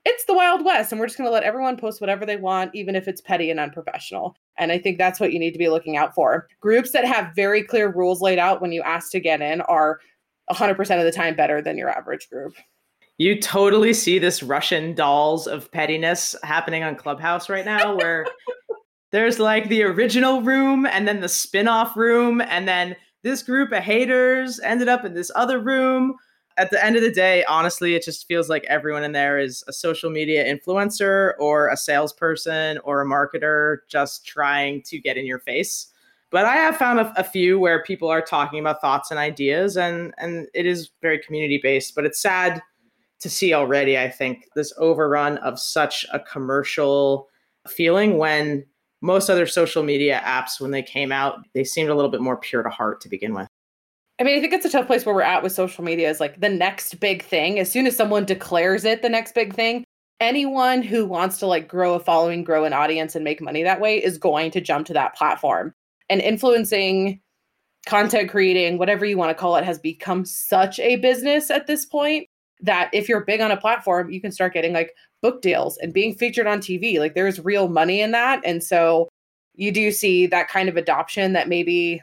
it's 0.04 0.24
the 0.24 0.34
Wild 0.34 0.64
West 0.64 0.90
and 0.90 1.00
we're 1.00 1.06
just 1.06 1.16
going 1.16 1.28
to 1.28 1.34
let 1.34 1.44
everyone 1.44 1.76
post 1.76 2.00
whatever 2.00 2.26
they 2.26 2.38
want, 2.38 2.74
even 2.74 2.96
if 2.96 3.06
it's 3.06 3.20
petty 3.20 3.48
and 3.48 3.60
unprofessional. 3.60 4.34
And 4.58 4.72
I 4.72 4.80
think 4.80 4.98
that's 4.98 5.20
what 5.20 5.32
you 5.32 5.38
need 5.38 5.52
to 5.52 5.58
be 5.58 5.68
looking 5.68 5.96
out 5.96 6.12
for. 6.12 6.48
Groups 6.60 6.90
that 6.90 7.04
have 7.04 7.36
very 7.36 7.62
clear 7.62 7.88
rules 7.88 8.20
laid 8.20 8.40
out 8.40 8.60
when 8.60 8.72
you 8.72 8.82
ask 8.82 9.12
to 9.12 9.20
get 9.20 9.40
in 9.40 9.60
are 9.62 10.00
100% 10.50 10.80
of 10.98 11.04
the 11.04 11.12
time 11.12 11.36
better 11.36 11.62
than 11.62 11.78
your 11.78 11.90
average 11.90 12.28
group. 12.28 12.54
You 13.18 13.40
totally 13.40 13.94
see 13.94 14.18
this 14.18 14.42
Russian 14.42 14.94
dolls 14.94 15.46
of 15.46 15.70
pettiness 15.72 16.36
happening 16.42 16.82
on 16.82 16.96
Clubhouse 16.96 17.48
right 17.48 17.64
now, 17.64 17.96
where 17.96 18.26
there's 19.10 19.38
like 19.38 19.68
the 19.68 19.84
original 19.84 20.42
room 20.42 20.84
and 20.84 21.08
then 21.08 21.20
the 21.20 21.28
spin 21.28 21.66
off 21.66 21.96
room, 21.96 22.42
and 22.42 22.68
then 22.68 22.94
this 23.22 23.42
group 23.42 23.72
of 23.72 23.82
haters 23.82 24.60
ended 24.60 24.88
up 24.88 25.04
in 25.04 25.14
this 25.14 25.30
other 25.34 25.58
room. 25.58 26.14
At 26.58 26.70
the 26.70 26.82
end 26.82 26.96
of 26.96 27.02
the 27.02 27.10
day, 27.10 27.44
honestly, 27.44 27.94
it 27.94 28.04
just 28.04 28.26
feels 28.26 28.48
like 28.48 28.64
everyone 28.64 29.02
in 29.02 29.12
there 29.12 29.38
is 29.38 29.64
a 29.66 29.72
social 29.72 30.10
media 30.10 30.44
influencer 30.44 31.32
or 31.38 31.68
a 31.68 31.76
salesperson 31.76 32.78
or 32.84 33.02
a 33.02 33.06
marketer 33.06 33.78
just 33.88 34.26
trying 34.26 34.82
to 34.82 34.98
get 34.98 35.16
in 35.16 35.26
your 35.26 35.38
face. 35.38 35.88
But 36.30 36.44
I 36.44 36.56
have 36.56 36.76
found 36.76 37.00
a, 37.00 37.12
a 37.18 37.24
few 37.24 37.58
where 37.58 37.82
people 37.82 38.08
are 38.08 38.22
talking 38.22 38.58
about 38.58 38.80
thoughts 38.82 39.10
and 39.10 39.18
ideas, 39.18 39.78
and 39.78 40.12
and 40.18 40.48
it 40.52 40.66
is 40.66 40.90
very 41.00 41.18
community 41.18 41.58
based. 41.62 41.94
But 41.94 42.04
it's 42.04 42.20
sad 42.20 42.62
to 43.26 43.30
see 43.30 43.52
already, 43.52 43.98
I 43.98 44.08
think, 44.08 44.48
this 44.54 44.72
overrun 44.78 45.38
of 45.38 45.58
such 45.58 46.06
a 46.12 46.20
commercial 46.20 47.28
feeling 47.66 48.18
when 48.18 48.64
most 49.02 49.28
other 49.28 49.46
social 49.46 49.82
media 49.82 50.22
apps, 50.24 50.60
when 50.60 50.70
they 50.70 50.82
came 50.82 51.10
out, 51.10 51.40
they 51.54 51.64
seemed 51.64 51.90
a 51.90 51.94
little 51.96 52.10
bit 52.10 52.20
more 52.20 52.36
pure 52.36 52.62
to 52.62 52.70
heart 52.70 53.00
to 53.00 53.08
begin 53.08 53.34
with. 53.34 53.48
I 54.20 54.22
mean, 54.22 54.38
I 54.38 54.40
think 54.40 54.52
it's 54.52 54.64
a 54.64 54.70
tough 54.70 54.86
place 54.86 55.04
where 55.04 55.14
we're 55.14 55.22
at 55.22 55.42
with 55.42 55.50
social 55.50 55.82
media 55.82 56.08
is 56.08 56.20
like 56.20 56.40
the 56.40 56.48
next 56.48 57.00
big 57.00 57.24
thing. 57.24 57.58
As 57.58 57.70
soon 57.70 57.88
as 57.88 57.96
someone 57.96 58.24
declares 58.24 58.84
it 58.84 59.02
the 59.02 59.08
next 59.08 59.34
big 59.34 59.54
thing, 59.54 59.82
anyone 60.20 60.82
who 60.82 61.04
wants 61.04 61.38
to 61.38 61.46
like 61.48 61.66
grow 61.66 61.94
a 61.94 62.00
following, 62.00 62.44
grow 62.44 62.64
an 62.64 62.72
audience, 62.72 63.16
and 63.16 63.24
make 63.24 63.42
money 63.42 63.64
that 63.64 63.80
way 63.80 64.02
is 64.02 64.18
going 64.18 64.52
to 64.52 64.60
jump 64.60 64.86
to 64.86 64.92
that 64.92 65.16
platform. 65.16 65.74
And 66.08 66.20
influencing, 66.20 67.20
content 67.86 68.30
creating, 68.30 68.78
whatever 68.78 69.04
you 69.04 69.18
want 69.18 69.30
to 69.30 69.34
call 69.34 69.56
it, 69.56 69.64
has 69.64 69.80
become 69.80 70.24
such 70.24 70.78
a 70.78 70.94
business 70.96 71.50
at 71.50 71.66
this 71.66 71.84
point 71.84 72.28
that 72.60 72.90
if 72.92 73.08
you're 73.08 73.24
big 73.24 73.40
on 73.40 73.50
a 73.50 73.56
platform, 73.56 74.10
you 74.10 74.20
can 74.20 74.32
start 74.32 74.54
getting 74.54 74.72
like 74.72 74.92
book 75.22 75.42
deals 75.42 75.76
and 75.78 75.92
being 75.92 76.14
featured 76.14 76.46
on 76.46 76.58
TV. 76.58 76.98
Like 76.98 77.14
there's 77.14 77.44
real 77.44 77.68
money 77.68 78.00
in 78.00 78.12
that. 78.12 78.40
And 78.44 78.62
so 78.62 79.08
you 79.54 79.72
do 79.72 79.90
see 79.90 80.26
that 80.26 80.48
kind 80.48 80.68
of 80.68 80.76
adoption 80.76 81.32
that 81.32 81.48
maybe, 81.48 82.02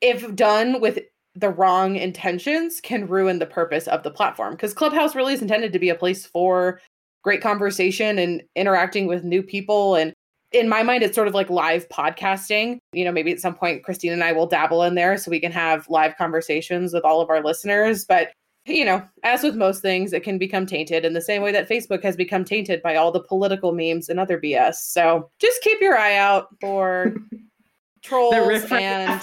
if 0.00 0.34
done 0.34 0.80
with 0.80 0.98
the 1.34 1.50
wrong 1.50 1.96
intentions, 1.96 2.80
can 2.80 3.06
ruin 3.06 3.38
the 3.38 3.46
purpose 3.46 3.88
of 3.88 4.02
the 4.02 4.10
platform. 4.10 4.54
Because 4.54 4.74
Clubhouse 4.74 5.14
really 5.14 5.34
is 5.34 5.42
intended 5.42 5.72
to 5.72 5.78
be 5.78 5.88
a 5.88 5.94
place 5.94 6.26
for 6.26 6.80
great 7.22 7.40
conversation 7.40 8.18
and 8.18 8.42
interacting 8.54 9.06
with 9.06 9.24
new 9.24 9.42
people 9.42 9.94
and 9.94 10.12
in 10.54 10.68
my 10.68 10.82
mind, 10.84 11.02
it's 11.02 11.16
sort 11.16 11.26
of 11.26 11.34
like 11.34 11.50
live 11.50 11.88
podcasting. 11.88 12.78
You 12.92 13.04
know, 13.04 13.12
maybe 13.12 13.32
at 13.32 13.40
some 13.40 13.54
point, 13.54 13.82
Christine 13.82 14.12
and 14.12 14.22
I 14.22 14.32
will 14.32 14.46
dabble 14.46 14.84
in 14.84 14.94
there 14.94 15.18
so 15.18 15.30
we 15.30 15.40
can 15.40 15.52
have 15.52 15.88
live 15.90 16.16
conversations 16.16 16.94
with 16.94 17.04
all 17.04 17.20
of 17.20 17.28
our 17.28 17.42
listeners. 17.42 18.04
But, 18.04 18.28
you 18.66 18.84
know, 18.84 19.06
as 19.22 19.42
with 19.42 19.56
most 19.56 19.82
things, 19.82 20.12
it 20.12 20.22
can 20.22 20.38
become 20.38 20.66
tainted 20.66 21.04
in 21.04 21.12
the 21.12 21.20
same 21.20 21.42
way 21.42 21.52
that 21.52 21.68
Facebook 21.68 22.02
has 22.02 22.16
become 22.16 22.44
tainted 22.44 22.82
by 22.82 22.96
all 22.96 23.12
the 23.12 23.20
political 23.20 23.72
memes 23.72 24.08
and 24.08 24.18
other 24.18 24.40
BS. 24.40 24.76
So 24.76 25.30
just 25.38 25.62
keep 25.62 25.80
your 25.80 25.98
eye 25.98 26.16
out 26.16 26.48
for 26.60 27.14
trolls 28.02 28.34
and 28.34 29.20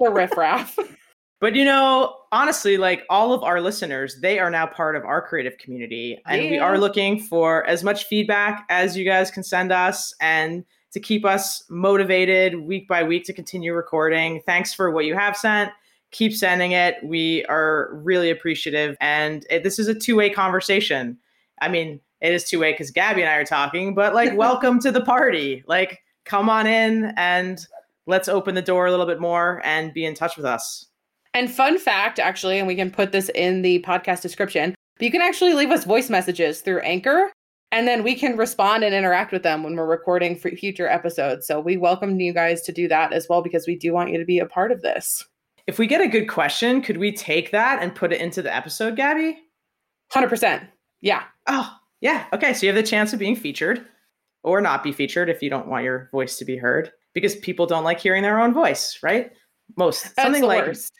the 0.00 0.10
riffraff. 0.10 0.78
But 1.40 1.54
you 1.54 1.66
know, 1.66 2.16
honestly, 2.32 2.78
like 2.78 3.04
all 3.10 3.34
of 3.34 3.42
our 3.42 3.60
listeners, 3.60 4.18
they 4.22 4.38
are 4.38 4.50
now 4.50 4.66
part 4.66 4.96
of 4.96 5.04
our 5.04 5.20
creative 5.20 5.58
community. 5.58 6.18
And 6.26 6.42
yeah. 6.42 6.50
we 6.50 6.58
are 6.58 6.78
looking 6.78 7.20
for 7.20 7.66
as 7.66 7.84
much 7.84 8.04
feedback 8.04 8.64
as 8.70 8.96
you 8.96 9.04
guys 9.04 9.30
can 9.30 9.42
send 9.42 9.70
us 9.70 10.14
and 10.22 10.64
to 10.92 11.00
keep 11.00 11.26
us 11.26 11.62
motivated 11.68 12.60
week 12.60 12.88
by 12.88 13.02
week 13.02 13.24
to 13.24 13.34
continue 13.34 13.74
recording. 13.74 14.40
Thanks 14.46 14.72
for 14.72 14.90
what 14.90 15.04
you 15.04 15.14
have 15.16 15.36
sent. 15.36 15.70
Keep 16.14 16.32
sending 16.32 16.70
it. 16.70 16.94
We 17.02 17.44
are 17.46 17.90
really 17.92 18.30
appreciative. 18.30 18.96
And 19.00 19.44
it, 19.50 19.64
this 19.64 19.80
is 19.80 19.88
a 19.88 19.94
two 19.94 20.14
way 20.14 20.30
conversation. 20.30 21.18
I 21.60 21.66
mean, 21.68 21.98
it 22.20 22.32
is 22.32 22.44
two 22.44 22.60
way 22.60 22.70
because 22.70 22.92
Gabby 22.92 23.22
and 23.22 23.28
I 23.28 23.34
are 23.34 23.44
talking, 23.44 23.96
but 23.96 24.14
like, 24.14 24.32
welcome 24.36 24.78
to 24.78 24.92
the 24.92 25.00
party. 25.00 25.64
Like, 25.66 25.98
come 26.24 26.48
on 26.48 26.68
in 26.68 27.12
and 27.16 27.66
let's 28.06 28.28
open 28.28 28.54
the 28.54 28.62
door 28.62 28.86
a 28.86 28.92
little 28.92 29.06
bit 29.06 29.20
more 29.20 29.60
and 29.64 29.92
be 29.92 30.04
in 30.04 30.14
touch 30.14 30.36
with 30.36 30.46
us. 30.46 30.86
And 31.34 31.50
fun 31.50 31.80
fact, 31.80 32.20
actually, 32.20 32.58
and 32.58 32.68
we 32.68 32.76
can 32.76 32.92
put 32.92 33.10
this 33.10 33.28
in 33.30 33.62
the 33.62 33.82
podcast 33.82 34.22
description, 34.22 34.76
but 34.96 35.04
you 35.04 35.10
can 35.10 35.20
actually 35.20 35.54
leave 35.54 35.72
us 35.72 35.84
voice 35.84 36.10
messages 36.10 36.60
through 36.60 36.78
Anchor, 36.82 37.32
and 37.72 37.88
then 37.88 38.04
we 38.04 38.14
can 38.14 38.36
respond 38.36 38.84
and 38.84 38.94
interact 38.94 39.32
with 39.32 39.42
them 39.42 39.64
when 39.64 39.74
we're 39.74 39.84
recording 39.84 40.36
for 40.36 40.48
future 40.52 40.86
episodes. 40.86 41.44
So 41.48 41.58
we 41.58 41.76
welcome 41.76 42.20
you 42.20 42.32
guys 42.32 42.62
to 42.62 42.72
do 42.72 42.86
that 42.86 43.12
as 43.12 43.26
well 43.28 43.42
because 43.42 43.66
we 43.66 43.74
do 43.74 43.92
want 43.92 44.10
you 44.10 44.18
to 44.18 44.24
be 44.24 44.38
a 44.38 44.46
part 44.46 44.70
of 44.70 44.82
this. 44.82 45.24
If 45.66 45.78
we 45.78 45.86
get 45.86 46.00
a 46.00 46.08
good 46.08 46.26
question, 46.26 46.82
could 46.82 46.98
we 46.98 47.12
take 47.12 47.50
that 47.52 47.82
and 47.82 47.94
put 47.94 48.12
it 48.12 48.20
into 48.20 48.42
the 48.42 48.54
episode, 48.54 48.96
Gabby? 48.96 49.38
100%. 50.12 50.66
Yeah. 51.00 51.22
Oh, 51.46 51.74
yeah. 52.00 52.26
Okay. 52.32 52.52
So 52.52 52.66
you 52.66 52.72
have 52.72 52.82
the 52.82 52.88
chance 52.88 53.12
of 53.12 53.18
being 53.18 53.36
featured 53.36 53.86
or 54.42 54.60
not 54.60 54.82
be 54.82 54.92
featured 54.92 55.30
if 55.30 55.42
you 55.42 55.48
don't 55.48 55.68
want 55.68 55.84
your 55.84 56.08
voice 56.12 56.36
to 56.38 56.44
be 56.44 56.56
heard 56.56 56.92
because 57.14 57.36
people 57.36 57.66
don't 57.66 57.84
like 57.84 57.98
hearing 57.98 58.22
their 58.22 58.38
own 58.38 58.52
voice, 58.52 58.98
right? 59.02 59.32
Most. 59.76 60.14
Something 60.14 60.42
like 60.42 60.66
worst. 60.66 60.92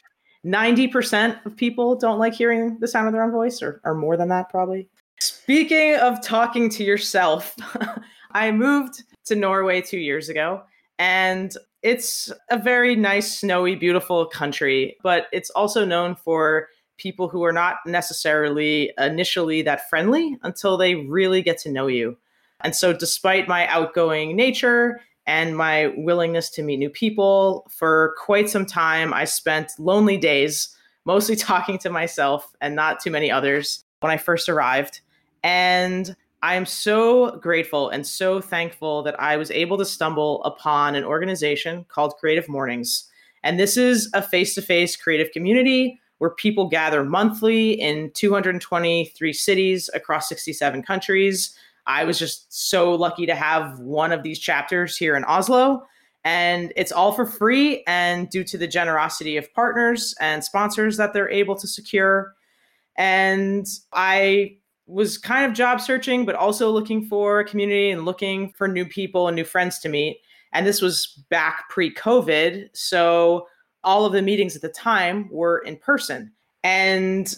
90% 0.45 1.45
of 1.45 1.55
people 1.55 1.95
don't 1.95 2.19
like 2.19 2.33
hearing 2.33 2.77
the 2.79 2.87
sound 2.87 3.07
of 3.07 3.13
their 3.13 3.23
own 3.23 3.31
voice, 3.31 3.61
or, 3.63 3.81
or 3.83 3.95
more 3.95 4.15
than 4.15 4.29
that, 4.29 4.49
probably. 4.49 4.87
Speaking 5.19 5.95
of 5.95 6.21
talking 6.21 6.69
to 6.69 6.83
yourself, 6.83 7.55
I 8.31 8.51
moved 8.51 9.03
to 9.25 9.35
Norway 9.35 9.81
two 9.81 9.97
years 9.97 10.29
ago, 10.29 10.61
and 10.99 11.55
it's 11.85 12.31
a 12.49 12.57
very 12.57 12.95
nice, 12.95 13.37
snowy, 13.37 13.75
beautiful 13.75 14.25
country, 14.25 14.97
but 15.03 15.27
it's 15.31 15.51
also 15.51 15.85
known 15.85 16.15
for 16.15 16.67
people 16.97 17.29
who 17.29 17.43
are 17.43 17.51
not 17.51 17.75
necessarily 17.85 18.91
initially 18.97 19.61
that 19.61 19.87
friendly 19.87 20.35
until 20.41 20.77
they 20.77 20.95
really 20.95 21.43
get 21.43 21.59
to 21.59 21.71
know 21.71 21.85
you. 21.85 22.17
And 22.61 22.75
so, 22.75 22.91
despite 22.91 23.47
my 23.47 23.67
outgoing 23.67 24.35
nature 24.35 24.99
and 25.27 25.55
my 25.55 25.93
willingness 25.97 26.49
to 26.51 26.63
meet 26.63 26.77
new 26.77 26.89
people. 26.89 27.67
For 27.69 28.15
quite 28.17 28.49
some 28.49 28.65
time, 28.65 29.13
I 29.13 29.25
spent 29.25 29.71
lonely 29.77 30.17
days, 30.17 30.75
mostly 31.05 31.35
talking 31.35 31.77
to 31.79 31.89
myself 31.89 32.51
and 32.61 32.75
not 32.75 32.99
too 32.99 33.11
many 33.11 33.29
others 33.29 33.83
when 33.99 34.11
I 34.11 34.17
first 34.17 34.49
arrived. 34.49 35.01
And 35.43 36.15
I 36.41 36.55
am 36.55 36.65
so 36.65 37.37
grateful 37.37 37.89
and 37.89 38.05
so 38.05 38.39
thankful 38.39 39.03
that 39.03 39.19
I 39.19 39.37
was 39.37 39.51
able 39.51 39.77
to 39.77 39.85
stumble 39.85 40.43
upon 40.43 40.95
an 40.95 41.03
organization 41.03 41.85
called 41.87 42.17
Creative 42.17 42.47
Mornings. 42.47 43.09
And 43.43 43.59
this 43.59 43.77
is 43.77 44.09
a 44.13 44.21
face 44.21 44.55
to 44.55 44.61
face 44.61 44.95
creative 44.95 45.31
community 45.31 45.99
where 46.19 46.29
people 46.29 46.67
gather 46.69 47.03
monthly 47.03 47.71
in 47.71 48.11
223 48.13 49.33
cities 49.33 49.89
across 49.93 50.29
67 50.29 50.83
countries 50.83 51.57
I 51.87 52.03
was 52.05 52.17
just 52.17 52.51
so 52.51 52.95
lucky 52.95 53.25
to 53.25 53.35
have 53.35 53.79
one 53.79 54.11
of 54.11 54.23
these 54.23 54.39
chapters 54.39 54.97
here 54.97 55.15
in 55.15 55.23
Oslo. 55.25 55.85
And 56.23 56.73
it's 56.75 56.91
all 56.91 57.11
for 57.11 57.25
free 57.25 57.83
and 57.85 58.29
due 58.29 58.43
to 58.45 58.57
the 58.57 58.67
generosity 58.67 59.37
of 59.37 59.53
partners 59.53 60.15
and 60.19 60.43
sponsors 60.43 60.97
that 60.97 61.13
they're 61.13 61.29
able 61.29 61.55
to 61.55 61.67
secure. 61.67 62.33
And 62.97 63.67
I 63.93 64.57
was 64.87 65.17
kind 65.17 65.45
of 65.45 65.53
job 65.53 65.81
searching, 65.81 66.25
but 66.25 66.35
also 66.35 66.69
looking 66.69 67.05
for 67.05 67.43
community 67.43 67.89
and 67.89 68.05
looking 68.05 68.51
for 68.53 68.67
new 68.67 68.85
people 68.85 69.27
and 69.27 69.35
new 69.35 69.43
friends 69.43 69.79
to 69.79 69.89
meet. 69.89 70.19
And 70.53 70.65
this 70.65 70.81
was 70.81 71.23
back 71.29 71.69
pre 71.69 71.93
COVID. 71.93 72.69
So 72.73 73.47
all 73.83 74.05
of 74.05 74.13
the 74.13 74.21
meetings 74.21 74.55
at 74.55 74.61
the 74.61 74.69
time 74.69 75.27
were 75.31 75.59
in 75.59 75.77
person. 75.77 76.31
And, 76.63 77.33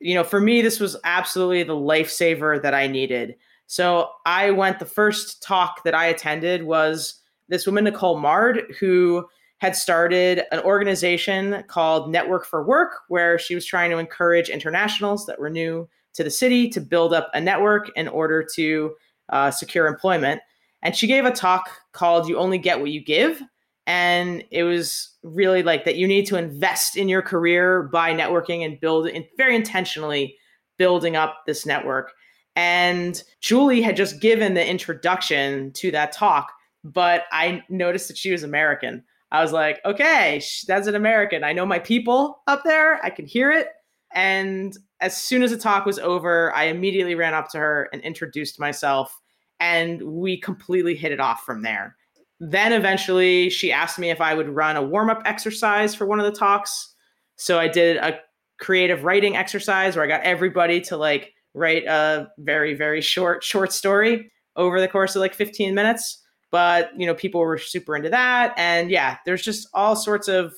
you 0.00 0.14
know, 0.14 0.24
for 0.24 0.40
me, 0.40 0.62
this 0.62 0.80
was 0.80 0.96
absolutely 1.04 1.62
the 1.62 1.74
lifesaver 1.74 2.60
that 2.62 2.74
I 2.74 2.86
needed. 2.86 3.36
So 3.66 4.10
I 4.24 4.50
went, 4.50 4.78
the 4.78 4.86
first 4.86 5.42
talk 5.42 5.82
that 5.84 5.94
I 5.94 6.06
attended 6.06 6.62
was 6.62 7.20
this 7.48 7.66
woman, 7.66 7.84
Nicole 7.84 8.18
Mard, 8.18 8.62
who 8.78 9.26
had 9.58 9.74
started 9.74 10.42
an 10.52 10.60
organization 10.60 11.64
called 11.66 12.10
Network 12.10 12.46
for 12.46 12.64
Work, 12.64 13.00
where 13.08 13.38
she 13.38 13.54
was 13.54 13.66
trying 13.66 13.90
to 13.90 13.98
encourage 13.98 14.48
internationals 14.48 15.26
that 15.26 15.38
were 15.38 15.50
new 15.50 15.88
to 16.14 16.24
the 16.24 16.30
city 16.30 16.68
to 16.70 16.80
build 16.80 17.12
up 17.12 17.30
a 17.34 17.40
network 17.40 17.90
in 17.96 18.08
order 18.08 18.46
to 18.54 18.94
uh, 19.28 19.50
secure 19.50 19.86
employment. 19.86 20.40
And 20.82 20.96
she 20.96 21.06
gave 21.06 21.24
a 21.24 21.30
talk 21.30 21.70
called 21.92 22.28
You 22.28 22.38
Only 22.38 22.58
Get 22.58 22.80
What 22.80 22.90
You 22.90 23.04
Give. 23.04 23.40
And 23.86 24.44
it 24.50 24.64
was 24.64 25.16
really 25.22 25.62
like 25.62 25.84
that 25.84 25.96
you 25.96 26.06
need 26.06 26.26
to 26.26 26.36
invest 26.36 26.96
in 26.96 27.08
your 27.08 27.22
career 27.22 27.84
by 27.84 28.14
networking 28.14 28.64
and 28.64 28.78
build 28.78 29.08
very 29.36 29.56
intentionally 29.56 30.36
building 30.76 31.16
up 31.16 31.38
this 31.46 31.64
network. 31.64 32.12
And 32.54 33.22
Julie 33.40 33.82
had 33.82 33.96
just 33.96 34.20
given 34.20 34.54
the 34.54 34.66
introduction 34.66 35.72
to 35.72 35.90
that 35.92 36.12
talk, 36.12 36.52
but 36.84 37.24
I 37.32 37.62
noticed 37.68 38.08
that 38.08 38.18
she 38.18 38.32
was 38.32 38.42
American. 38.42 39.04
I 39.30 39.42
was 39.42 39.52
like, 39.52 39.80
okay, 39.84 40.42
that's 40.66 40.86
an 40.86 40.94
American. 40.94 41.44
I 41.44 41.52
know 41.52 41.66
my 41.66 41.78
people 41.78 42.42
up 42.46 42.64
there. 42.64 43.04
I 43.04 43.10
can 43.10 43.26
hear 43.26 43.52
it. 43.52 43.68
And 44.12 44.76
as 45.00 45.16
soon 45.16 45.42
as 45.42 45.50
the 45.50 45.58
talk 45.58 45.86
was 45.86 45.98
over, 45.98 46.54
I 46.54 46.64
immediately 46.64 47.14
ran 47.14 47.34
up 47.34 47.48
to 47.50 47.58
her 47.58 47.88
and 47.92 48.02
introduced 48.02 48.58
myself. 48.58 49.18
And 49.60 50.02
we 50.02 50.40
completely 50.40 50.94
hit 50.94 51.12
it 51.12 51.20
off 51.20 51.42
from 51.44 51.62
there. 51.62 51.96
Then 52.40 52.72
eventually 52.72 53.50
she 53.50 53.72
asked 53.72 53.98
me 53.98 54.10
if 54.10 54.20
I 54.20 54.34
would 54.34 54.48
run 54.48 54.76
a 54.76 54.82
warm 54.82 55.10
up 55.10 55.22
exercise 55.24 55.94
for 55.94 56.06
one 56.06 56.20
of 56.20 56.26
the 56.26 56.38
talks. 56.38 56.94
So 57.36 57.58
I 57.58 57.68
did 57.68 57.96
a 57.96 58.18
creative 58.58 59.04
writing 59.04 59.36
exercise 59.36 59.96
where 59.96 60.04
I 60.04 60.08
got 60.08 60.22
everybody 60.22 60.80
to 60.82 60.96
like 60.96 61.32
write 61.54 61.84
a 61.86 62.28
very 62.38 62.74
very 62.74 63.00
short 63.00 63.42
short 63.42 63.72
story 63.72 64.30
over 64.56 64.80
the 64.80 64.88
course 64.88 65.16
of 65.16 65.20
like 65.20 65.34
15 65.34 65.74
minutes 65.74 66.22
but 66.50 66.90
you 66.96 67.06
know 67.06 67.14
people 67.14 67.40
were 67.40 67.58
super 67.58 67.96
into 67.96 68.10
that 68.10 68.52
and 68.56 68.90
yeah 68.90 69.16
there's 69.24 69.42
just 69.42 69.68
all 69.72 69.96
sorts 69.96 70.28
of 70.28 70.52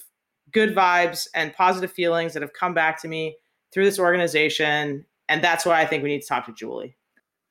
good 0.53 0.75
vibes 0.75 1.29
and 1.35 1.53
positive 1.55 1.93
feelings 1.93 2.33
that 2.33 2.43
have 2.43 2.53
come 2.53 2.75
back 2.75 3.01
to 3.01 3.09
me 3.09 3.37
through 3.73 3.85
this 3.85 3.99
organization 3.99 5.05
and 5.29 5.43
that's 5.43 5.65
why 5.65 5.81
i 5.81 5.87
think 5.87 6.03
we 6.03 6.09
need 6.09 6.23
to 6.23 6.29
talk 6.29 6.47
to 6.47 6.53
julie 6.53 6.97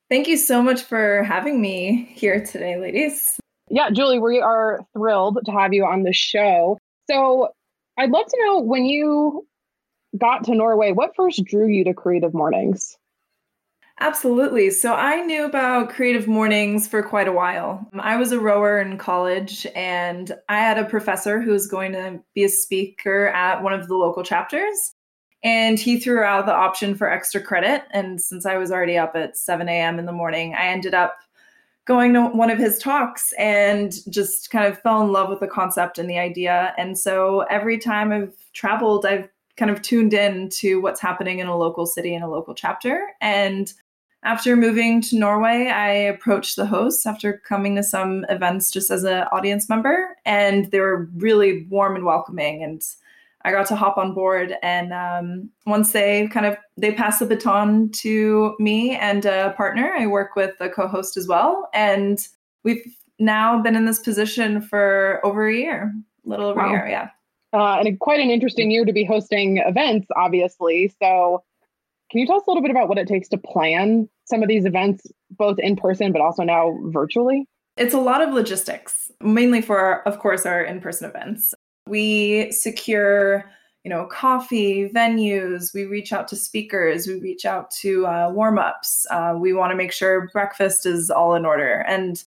thank 0.09 0.27
you 0.27 0.37
so 0.37 0.61
much 0.61 0.81
for 0.81 1.23
having 1.23 1.61
me 1.61 2.09
here 2.13 2.43
today 2.43 2.77
ladies 2.79 3.39
yeah 3.69 3.89
julie 3.89 4.19
we 4.19 4.39
are 4.39 4.79
thrilled 4.93 5.39
to 5.45 5.51
have 5.51 5.73
you 5.73 5.85
on 5.85 6.03
the 6.03 6.13
show 6.13 6.77
so 7.09 7.49
i'd 7.97 8.11
love 8.11 8.25
to 8.25 8.37
know 8.45 8.59
when 8.59 8.85
you 8.85 9.45
got 10.17 10.43
to 10.43 10.55
norway 10.55 10.91
what 10.91 11.15
first 11.15 11.43
drew 11.45 11.67
you 11.67 11.83
to 11.83 11.93
creative 11.93 12.33
mornings 12.33 12.97
Absolutely. 14.01 14.69
So 14.69 14.93
I 14.93 15.21
knew 15.21 15.43
about 15.43 15.89
creative 15.89 16.25
mornings 16.25 16.87
for 16.87 17.03
quite 17.03 17.27
a 17.27 17.33
while. 17.33 17.85
I 17.99 18.15
was 18.15 18.31
a 18.31 18.39
rower 18.39 18.79
in 18.79 18.97
college, 18.97 19.67
and 19.75 20.31
I 20.47 20.59
had 20.59 20.77
a 20.77 20.85
professor 20.85 21.41
who 21.41 21.51
was 21.51 21.67
going 21.67 21.91
to 21.93 22.21
be 22.33 22.45
a 22.45 22.49
speaker 22.49 23.27
at 23.27 23.61
one 23.61 23.73
of 23.73 23.87
the 23.89 23.95
local 23.95 24.23
chapters. 24.23 24.95
And 25.43 25.79
he 25.79 25.99
threw 25.99 26.21
out 26.21 26.45
the 26.45 26.53
option 26.53 26.95
for 26.95 27.09
extra 27.09 27.41
credit. 27.41 27.83
And 27.91 28.21
since 28.21 28.45
I 28.45 28.57
was 28.57 28.71
already 28.71 28.97
up 28.97 29.15
at 29.15 29.37
7 29.37 29.69
a.m. 29.69 29.97
in 29.99 30.05
the 30.05 30.11
morning, 30.11 30.53
I 30.53 30.67
ended 30.67 30.93
up 30.93 31.17
going 31.85 32.13
to 32.13 32.27
one 32.27 32.51
of 32.51 32.59
his 32.59 32.77
talks 32.77 33.31
and 33.39 33.93
just 34.11 34.51
kind 34.51 34.67
of 34.67 34.79
fell 34.81 35.01
in 35.01 35.11
love 35.11 35.29
with 35.29 35.39
the 35.39 35.47
concept 35.47 35.97
and 35.97 36.09
the 36.09 36.19
idea. 36.19 36.73
And 36.77 36.97
so 36.97 37.41
every 37.49 37.77
time 37.77 38.11
I've 38.11 38.35
traveled, 38.53 39.05
I've 39.05 39.29
kind 39.57 39.71
of 39.71 39.81
tuned 39.81 40.13
in 40.13 40.49
to 40.49 40.81
what's 40.81 41.01
happening 41.01 41.39
in 41.39 41.47
a 41.47 41.57
local 41.57 41.85
city 41.85 42.13
and 42.13 42.23
a 42.23 42.29
local 42.29 42.53
chapter. 42.53 43.07
And 43.21 43.73
after 44.23 44.55
moving 44.55 45.01
to 45.03 45.17
Norway, 45.17 45.67
I 45.67 45.89
approached 45.89 46.57
the 46.57 46.65
hosts 46.65 47.05
after 47.05 47.37
coming 47.37 47.75
to 47.77 47.83
some 47.83 48.25
events 48.29 48.69
just 48.69 48.91
as 48.91 49.05
an 49.05 49.23
audience 49.31 49.69
member, 49.69 50.17
and 50.25 50.69
they 50.71 50.79
were 50.81 51.09
really 51.15 51.65
warm 51.69 51.95
and 51.95 52.03
welcoming. 52.03 52.61
And 52.61 52.83
I 53.45 53.51
got 53.51 53.67
to 53.67 53.75
hop 53.75 53.97
on 53.97 54.13
board. 54.13 54.55
And 54.61 54.91
um, 54.93 55.49
once 55.65 55.91
they 55.91 56.27
kind 56.27 56.45
of 56.45 56.57
they 56.77 56.93
passed 56.93 57.19
the 57.19 57.25
baton 57.25 57.89
to 58.01 58.55
me 58.59 58.95
and 58.95 59.25
a 59.25 59.53
partner, 59.55 59.93
I 59.97 60.07
work 60.07 60.35
with 60.35 60.55
a 60.59 60.69
co-host 60.69 61.17
as 61.17 61.27
well, 61.27 61.69
and 61.73 62.19
we've 62.63 62.83
now 63.19 63.61
been 63.61 63.75
in 63.75 63.85
this 63.85 63.99
position 63.99 64.61
for 64.61 65.19
over 65.25 65.47
a 65.47 65.53
year, 65.53 65.93
a 66.25 66.29
little 66.29 66.47
over 66.47 66.59
wow. 66.59 66.67
a 66.67 66.71
year, 66.71 66.87
yeah. 66.87 67.09
Uh, 67.51 67.79
and 67.79 67.99
quite 67.99 68.19
an 68.19 68.29
interesting 68.29 68.69
year 68.69 68.85
to 68.85 68.93
be 68.93 69.03
hosting 69.03 69.57
events, 69.57 70.07
obviously. 70.15 70.93
So, 71.01 71.43
can 72.11 72.19
you 72.19 72.27
tell 72.27 72.37
us 72.37 72.43
a 72.47 72.49
little 72.49 72.61
bit 72.61 72.71
about 72.71 72.89
what 72.89 72.97
it 72.97 73.07
takes 73.07 73.27
to 73.29 73.37
plan 73.37 74.07
some 74.25 74.43
of 74.43 74.49
these 74.49 74.65
events, 74.65 75.07
both 75.31 75.57
in 75.59 75.75
person 75.75 76.11
but 76.11 76.21
also 76.21 76.43
now 76.43 76.77
virtually? 76.85 77.47
It's 77.77 77.93
a 77.93 77.99
lot 77.99 78.21
of 78.21 78.33
logistics, 78.33 79.09
mainly 79.21 79.61
for, 79.61 80.07
of 80.07 80.19
course, 80.19 80.45
our 80.45 80.61
in 80.61 80.81
person 80.81 81.09
events. 81.09 81.53
We 81.89 82.51
secure 82.51 83.49
you 83.83 83.89
know 83.89 84.05
coffee 84.05 84.89
venues 84.89 85.73
we 85.73 85.85
reach 85.85 86.11
out 86.11 86.27
to 86.27 86.35
speakers 86.35 87.07
we 87.07 87.17
reach 87.19 87.45
out 87.45 87.71
to 87.71 88.05
uh, 88.05 88.29
warm-ups 88.29 89.07
uh, 89.09 89.33
we 89.37 89.53
want 89.53 89.71
to 89.71 89.75
make 89.75 89.93
sure 89.93 90.29
breakfast 90.33 90.85
is 90.85 91.09
all 91.09 91.33
in 91.35 91.45
order. 91.45 91.85
And 91.87 92.23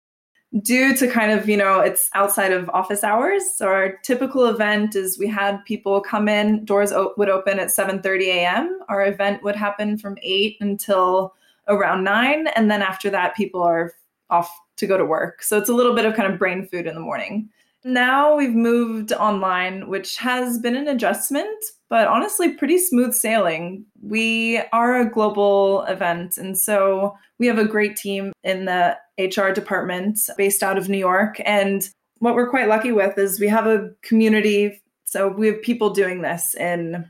due 0.63 0.95
to 0.97 1.07
kind 1.09 1.33
of 1.33 1.49
you 1.49 1.57
know 1.57 1.81
it's 1.81 2.09
outside 2.15 2.53
of 2.53 2.71
office 2.71 3.05
hours 3.05 3.43
so 3.55 3.69
our 3.69 3.99
typical 3.99 4.47
event 4.47 4.97
is 4.97 5.19
we 5.19 5.29
had 5.29 5.63
people 5.67 6.01
come 6.01 6.27
in 6.27 6.65
doors 6.65 6.91
o- 6.91 7.13
would 7.19 7.29
open 7.29 7.59
at 7.59 7.69
7.30 7.69 8.21
a.m 8.29 8.79
our 8.89 9.05
event 9.05 9.43
would 9.43 9.55
happen 9.57 9.99
from 9.99 10.17
8 10.23 10.57
until 10.61 11.35
around 11.69 12.03
9 12.03 12.47
and 12.57 12.71
then 12.71 12.81
after 12.81 13.11
that 13.11 13.37
people 13.37 13.61
are 13.63 13.93
off 14.31 14.51
to 14.77 14.87
go 14.87 14.97
to 14.97 15.05
work. 15.05 15.43
So 15.43 15.59
it's 15.59 15.69
a 15.69 15.75
little 15.75 15.95
bit 15.95 16.05
of 16.05 16.15
kind 16.15 16.33
of 16.33 16.39
brain 16.39 16.67
food 16.67 16.87
in 16.87 16.95
the 16.95 17.01
morning 17.01 17.51
now 17.85 18.37
we've 18.37 18.55
moved 18.55 19.13
online, 19.13 19.89
which 19.89 20.17
has 20.19 20.59
been 20.59 20.77
an 20.77 20.89
adjustment, 20.89 21.65
but 21.89 22.09
honestly, 22.09 22.53
pretty 22.53 22.79
smooth 22.79 23.15
sailing. 23.15 23.85
We 24.03 24.63
are 24.73 25.01
a 25.01 25.11
global 25.11 25.83
event, 25.85 26.37
and 26.39 26.59
so 26.59 27.17
we 27.39 27.47
have 27.47 27.59
a 27.59 27.65
great 27.65 27.97
team 27.97 28.33
in 28.43 28.65
the 28.65 28.97
HR 29.19 29.53
department 29.53 30.19
based 30.37 30.63
out 30.63 30.77
of 30.79 30.89
New 30.89 30.99
York. 30.99 31.41
And 31.45 31.89
what 32.19 32.35
we're 32.35 32.51
quite 32.51 32.69
lucky 32.69 32.93
with 32.93 33.17
is 33.17 33.41
we 33.41 33.49
have 33.49 33.67
a 33.67 33.91
community. 34.03 34.83
So 35.05 35.29
we 35.29 35.47
have 35.47 35.63
people 35.63 35.91
doing 35.91 36.23
this 36.23 36.55
in 36.55 37.07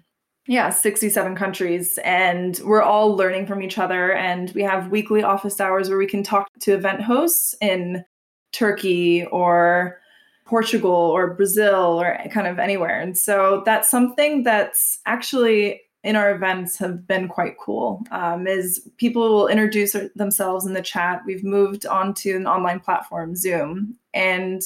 yeah 0.46 0.70
67 0.70 1.36
countries 1.36 1.98
and 2.04 2.58
we're 2.64 2.82
all 2.82 3.14
learning 3.14 3.46
from 3.46 3.62
each 3.62 3.76
other 3.76 4.14
and 4.14 4.50
we 4.52 4.62
have 4.62 4.88
weekly 4.88 5.22
office 5.22 5.60
hours 5.60 5.90
where 5.90 5.98
we 5.98 6.06
can 6.06 6.22
talk 6.22 6.48
to 6.60 6.72
event 6.72 7.02
hosts 7.02 7.54
in 7.60 8.02
turkey 8.52 9.26
or 9.26 9.98
Portugal 10.48 10.90
or 10.90 11.34
Brazil 11.34 12.00
or 12.00 12.18
kind 12.32 12.46
of 12.46 12.58
anywhere. 12.58 13.00
And 13.00 13.16
so 13.16 13.62
that's 13.66 13.90
something 13.90 14.42
that's 14.42 14.98
actually 15.04 15.82
in 16.04 16.16
our 16.16 16.34
events 16.34 16.78
have 16.78 17.06
been 17.06 17.28
quite 17.28 17.58
cool 17.58 18.02
um, 18.12 18.46
is 18.46 18.88
people 18.96 19.28
will 19.28 19.48
introduce 19.48 19.94
themselves 20.14 20.64
in 20.64 20.72
the 20.72 20.80
chat 20.80 21.22
we've 21.26 21.44
moved 21.44 21.84
on 21.86 22.14
to 22.14 22.36
an 22.36 22.46
online 22.46 22.78
platform 22.78 23.34
zoom 23.34 23.96
and 24.14 24.62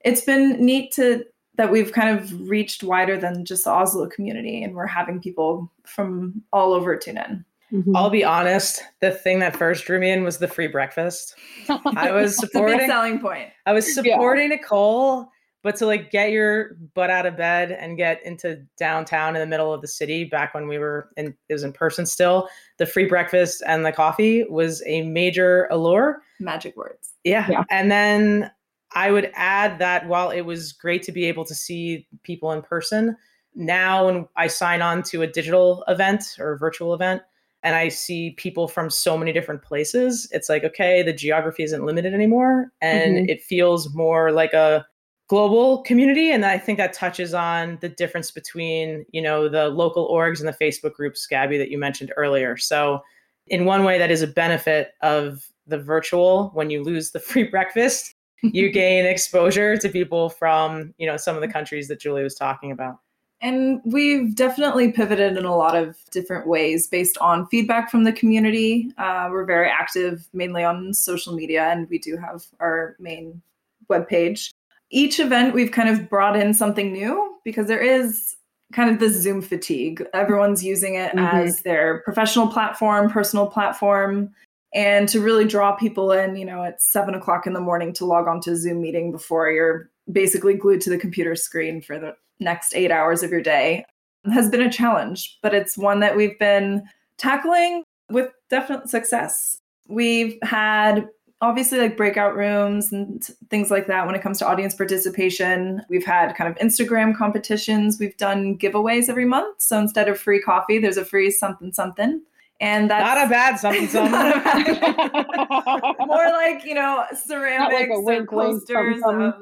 it's 0.00 0.22
been 0.22 0.64
neat 0.64 0.90
to 0.90 1.24
that 1.56 1.70
we've 1.70 1.92
kind 1.92 2.18
of 2.18 2.48
reached 2.48 2.82
wider 2.82 3.18
than 3.18 3.44
just 3.44 3.64
the 3.64 3.70
oslo 3.70 4.08
community 4.08 4.64
and 4.64 4.74
we're 4.74 4.86
having 4.86 5.20
people 5.20 5.70
from 5.84 6.42
all 6.54 6.72
over 6.72 6.96
tune 6.96 7.18
in 7.18 7.44
Mm-hmm. 7.72 7.96
I'll 7.96 8.10
be 8.10 8.24
honest, 8.24 8.82
the 9.00 9.10
thing 9.10 9.38
that 9.38 9.56
first 9.56 9.86
drew 9.86 9.98
me 9.98 10.10
in 10.10 10.24
was 10.24 10.38
the 10.38 10.48
free 10.48 10.66
breakfast. 10.66 11.34
I 11.68 12.10
was 12.12 12.36
supporting 12.36 12.86
selling 12.86 13.18
point. 13.18 13.48
I 13.64 13.72
was 13.72 13.94
supporting 13.94 14.50
yeah. 14.50 14.56
Nicole, 14.56 15.28
but 15.62 15.76
to 15.76 15.86
like 15.86 16.10
get 16.10 16.32
your 16.32 16.74
butt 16.94 17.08
out 17.08 17.24
of 17.24 17.36
bed 17.36 17.72
and 17.72 17.96
get 17.96 18.24
into 18.26 18.62
downtown 18.76 19.36
in 19.36 19.40
the 19.40 19.46
middle 19.46 19.72
of 19.72 19.80
the 19.80 19.88
city 19.88 20.24
back 20.24 20.52
when 20.52 20.68
we 20.68 20.76
were 20.76 21.08
in 21.16 21.34
it 21.48 21.52
was 21.52 21.62
in 21.62 21.72
person 21.72 22.04
still, 22.04 22.48
the 22.76 22.84
free 22.84 23.06
breakfast 23.06 23.62
and 23.66 23.86
the 23.86 23.92
coffee 23.92 24.44
was 24.44 24.82
a 24.84 25.02
major 25.02 25.66
allure. 25.70 26.20
Magic 26.40 26.76
words. 26.76 27.14
Yeah. 27.24 27.46
yeah. 27.48 27.64
And 27.70 27.90
then 27.90 28.50
I 28.94 29.10
would 29.10 29.30
add 29.34 29.78
that 29.78 30.06
while 30.08 30.28
it 30.28 30.42
was 30.42 30.72
great 30.72 31.02
to 31.04 31.12
be 31.12 31.24
able 31.24 31.46
to 31.46 31.54
see 31.54 32.06
people 32.22 32.52
in 32.52 32.60
person, 32.60 33.16
now 33.54 34.06
when 34.06 34.28
I 34.36 34.48
sign 34.48 34.82
on 34.82 35.02
to 35.04 35.22
a 35.22 35.26
digital 35.26 35.84
event 35.88 36.36
or 36.38 36.52
a 36.52 36.58
virtual 36.58 36.92
event, 36.92 37.22
and 37.62 37.76
I 37.76 37.88
see 37.88 38.30
people 38.32 38.66
from 38.66 38.90
so 38.90 39.16
many 39.16 39.32
different 39.32 39.62
places, 39.62 40.28
it's 40.32 40.48
like, 40.48 40.64
okay, 40.64 41.02
the 41.02 41.12
geography 41.12 41.62
isn't 41.62 41.84
limited 41.84 42.12
anymore. 42.12 42.72
And 42.80 43.16
mm-hmm. 43.16 43.28
it 43.28 43.42
feels 43.42 43.94
more 43.94 44.32
like 44.32 44.52
a 44.52 44.84
global 45.28 45.82
community. 45.84 46.32
And 46.32 46.44
I 46.44 46.58
think 46.58 46.76
that 46.78 46.92
touches 46.92 47.34
on 47.34 47.78
the 47.80 47.88
difference 47.88 48.30
between, 48.30 49.06
you 49.12 49.22
know, 49.22 49.48
the 49.48 49.68
local 49.68 50.10
orgs 50.10 50.40
and 50.40 50.48
the 50.48 50.52
Facebook 50.52 50.94
groups, 50.94 51.26
Gabby, 51.26 51.56
that 51.58 51.70
you 51.70 51.78
mentioned 51.78 52.12
earlier. 52.16 52.56
So 52.56 53.00
in 53.46 53.64
one 53.64 53.84
way, 53.84 53.96
that 53.96 54.10
is 54.10 54.22
a 54.22 54.26
benefit 54.26 54.92
of 55.00 55.46
the 55.66 55.78
virtual 55.78 56.50
when 56.54 56.68
you 56.68 56.82
lose 56.82 57.12
the 57.12 57.20
free 57.20 57.44
breakfast, 57.44 58.14
you 58.42 58.70
gain 58.72 59.06
exposure 59.06 59.76
to 59.76 59.88
people 59.88 60.30
from, 60.30 60.92
you 60.98 61.06
know, 61.06 61.16
some 61.16 61.36
of 61.36 61.42
the 61.42 61.48
countries 61.48 61.86
that 61.88 62.00
Julie 62.00 62.24
was 62.24 62.34
talking 62.34 62.72
about. 62.72 62.98
And 63.42 63.80
we've 63.84 64.36
definitely 64.36 64.92
pivoted 64.92 65.36
in 65.36 65.44
a 65.44 65.56
lot 65.56 65.76
of 65.76 65.96
different 66.12 66.46
ways 66.46 66.86
based 66.86 67.18
on 67.18 67.48
feedback 67.48 67.90
from 67.90 68.04
the 68.04 68.12
community. 68.12 68.92
Uh, 68.98 69.28
we're 69.32 69.44
very 69.44 69.68
active 69.68 70.28
mainly 70.32 70.62
on 70.62 70.94
social 70.94 71.34
media, 71.34 71.64
and 71.64 71.90
we 71.90 71.98
do 71.98 72.16
have 72.16 72.46
our 72.60 72.94
main 73.00 73.42
webpage. 73.90 74.50
Each 74.90 75.18
event, 75.18 75.54
we've 75.54 75.72
kind 75.72 75.88
of 75.88 76.08
brought 76.08 76.36
in 76.36 76.54
something 76.54 76.92
new 76.92 77.36
because 77.44 77.66
there 77.66 77.82
is 77.82 78.36
kind 78.72 78.90
of 78.90 79.00
this 79.00 79.20
Zoom 79.20 79.42
fatigue. 79.42 80.06
Everyone's 80.14 80.64
using 80.64 80.94
it 80.94 81.12
mm-hmm. 81.12 81.36
as 81.36 81.62
their 81.62 81.98
professional 82.04 82.46
platform, 82.46 83.10
personal 83.10 83.48
platform. 83.48 84.30
And 84.74 85.08
to 85.10 85.20
really 85.20 85.46
draw 85.46 85.72
people 85.72 86.12
in, 86.12 86.36
you 86.36 86.46
know, 86.46 86.62
at 86.62 86.80
seven 86.80 87.14
o'clock 87.14 87.46
in 87.46 87.52
the 87.52 87.60
morning 87.60 87.92
to 87.94 88.06
log 88.06 88.26
on 88.26 88.40
to 88.42 88.52
a 88.52 88.56
Zoom 88.56 88.80
meeting 88.80 89.12
before 89.12 89.50
you're 89.50 89.90
basically 90.10 90.54
glued 90.54 90.80
to 90.82 90.90
the 90.90 90.96
computer 90.96 91.36
screen 91.36 91.82
for 91.82 91.98
the 91.98 92.14
next 92.42 92.74
eight 92.74 92.90
hours 92.90 93.22
of 93.22 93.30
your 93.30 93.40
day 93.40 93.84
has 94.32 94.48
been 94.48 94.62
a 94.62 94.70
challenge, 94.70 95.38
but 95.42 95.54
it's 95.54 95.76
one 95.76 96.00
that 96.00 96.16
we've 96.16 96.38
been 96.38 96.82
tackling 97.16 97.84
with 98.10 98.30
definite 98.50 98.88
success. 98.88 99.58
We've 99.88 100.38
had 100.42 101.08
obviously 101.40 101.78
like 101.78 101.96
breakout 101.96 102.36
rooms 102.36 102.92
and 102.92 103.22
things 103.50 103.70
like 103.70 103.88
that 103.88 104.06
when 104.06 104.14
it 104.14 104.22
comes 104.22 104.38
to 104.38 104.46
audience 104.46 104.74
participation. 104.74 105.82
We've 105.88 106.04
had 106.04 106.36
kind 106.36 106.48
of 106.48 106.56
Instagram 106.64 107.16
competitions. 107.16 107.98
We've 107.98 108.16
done 108.16 108.56
giveaways 108.56 109.08
every 109.08 109.24
month. 109.24 109.60
So 109.60 109.78
instead 109.78 110.08
of 110.08 110.18
free 110.18 110.40
coffee, 110.40 110.78
there's 110.78 110.96
a 110.96 111.04
free 111.04 111.30
something 111.32 111.72
something. 111.72 112.22
And 112.60 112.88
that's 112.88 113.02
not 113.02 113.26
a 113.26 113.28
bad 113.28 113.58
something 113.58 113.88
something. 113.88 114.12
More 116.06 116.30
like, 116.30 116.64
you 116.64 116.74
know, 116.74 117.04
ceramics 117.12 117.74
like 117.74 117.88
wink, 117.90 118.30
posters. 118.30 119.02
Wink, 119.04 119.34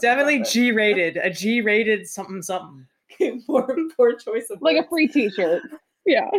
Definitely 0.00 0.42
G 0.42 0.72
rated. 0.72 1.16
A 1.18 1.30
G 1.30 1.60
rated 1.60 2.06
something 2.06 2.42
something. 2.42 2.86
poor, 3.46 3.76
poor 3.96 4.14
choice 4.14 4.50
of 4.50 4.60
like 4.62 4.76
words. 4.76 4.86
a 4.86 4.88
free 4.88 5.08
t-shirt. 5.08 5.62
Yeah. 6.06 6.30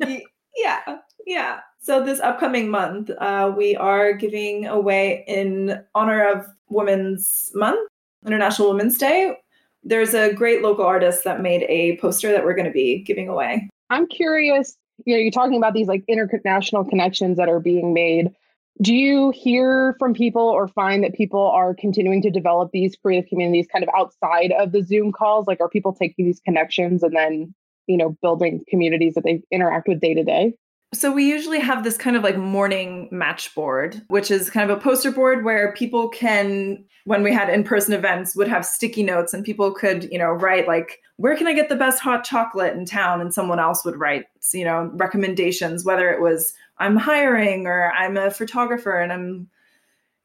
yeah. 0.56 0.98
Yeah. 1.26 1.60
So 1.80 2.04
this 2.04 2.20
upcoming 2.20 2.70
month, 2.70 3.10
uh, 3.18 3.52
we 3.56 3.76
are 3.76 4.12
giving 4.12 4.66
away 4.66 5.24
in 5.26 5.82
honor 5.94 6.26
of 6.26 6.46
Women's 6.68 7.50
Month, 7.54 7.88
International 8.26 8.68
Women's 8.70 8.98
Day. 8.98 9.36
There's 9.82 10.14
a 10.14 10.32
great 10.32 10.62
local 10.62 10.84
artist 10.84 11.24
that 11.24 11.40
made 11.40 11.62
a 11.68 11.96
poster 11.98 12.32
that 12.32 12.44
we're 12.44 12.54
going 12.54 12.66
to 12.66 12.72
be 12.72 13.02
giving 13.02 13.28
away. 13.28 13.68
I'm 13.90 14.06
curious, 14.06 14.76
you 15.06 15.14
know, 15.14 15.20
you're 15.20 15.30
talking 15.30 15.56
about 15.56 15.74
these 15.74 15.86
like 15.86 16.02
international 16.08 16.84
connections 16.84 17.36
that 17.36 17.48
are 17.48 17.60
being 17.60 17.94
made. 17.94 18.34
Do 18.80 18.94
you 18.94 19.30
hear 19.30 19.96
from 19.98 20.14
people 20.14 20.42
or 20.42 20.68
find 20.68 21.02
that 21.02 21.14
people 21.14 21.48
are 21.48 21.74
continuing 21.74 22.22
to 22.22 22.30
develop 22.30 22.70
these 22.72 22.94
creative 22.94 23.28
communities 23.28 23.66
kind 23.72 23.82
of 23.82 23.90
outside 23.96 24.52
of 24.52 24.70
the 24.70 24.84
Zoom 24.84 25.10
calls? 25.10 25.48
Like, 25.48 25.60
are 25.60 25.68
people 25.68 25.92
taking 25.92 26.26
these 26.26 26.40
connections 26.40 27.02
and 27.02 27.16
then, 27.16 27.54
you 27.88 27.96
know, 27.96 28.16
building 28.22 28.64
communities 28.68 29.14
that 29.14 29.24
they 29.24 29.42
interact 29.50 29.88
with 29.88 30.00
day 30.00 30.14
to 30.14 30.22
day? 30.22 30.54
So 30.94 31.12
we 31.12 31.28
usually 31.28 31.60
have 31.60 31.84
this 31.84 31.98
kind 31.98 32.16
of 32.16 32.22
like 32.22 32.38
morning 32.38 33.08
match 33.10 33.54
board, 33.54 34.00
which 34.08 34.30
is 34.30 34.48
kind 34.48 34.70
of 34.70 34.78
a 34.78 34.80
poster 34.80 35.10
board 35.10 35.44
where 35.44 35.72
people 35.72 36.08
can 36.08 36.84
when 37.04 37.22
we 37.22 37.32
had 37.32 37.48
in-person 37.48 37.94
events 37.94 38.36
would 38.36 38.48
have 38.48 38.64
sticky 38.64 39.02
notes 39.02 39.34
and 39.34 39.44
people 39.44 39.72
could, 39.72 40.04
you 40.10 40.18
know, 40.18 40.30
write 40.30 40.66
like 40.66 40.98
where 41.16 41.36
can 41.36 41.46
I 41.46 41.52
get 41.52 41.68
the 41.68 41.76
best 41.76 42.00
hot 42.00 42.24
chocolate 42.24 42.74
in 42.74 42.84
town 42.84 43.20
and 43.20 43.34
someone 43.34 43.58
else 43.58 43.84
would 43.84 43.98
write, 43.98 44.26
you 44.54 44.64
know, 44.64 44.90
recommendations 44.94 45.84
whether 45.84 46.10
it 46.10 46.22
was 46.22 46.54
I'm 46.80 46.96
hiring 46.96 47.66
or 47.66 47.92
I'm 47.92 48.16
a 48.16 48.30
photographer 48.30 48.98
and 48.98 49.12
I'm 49.12 49.48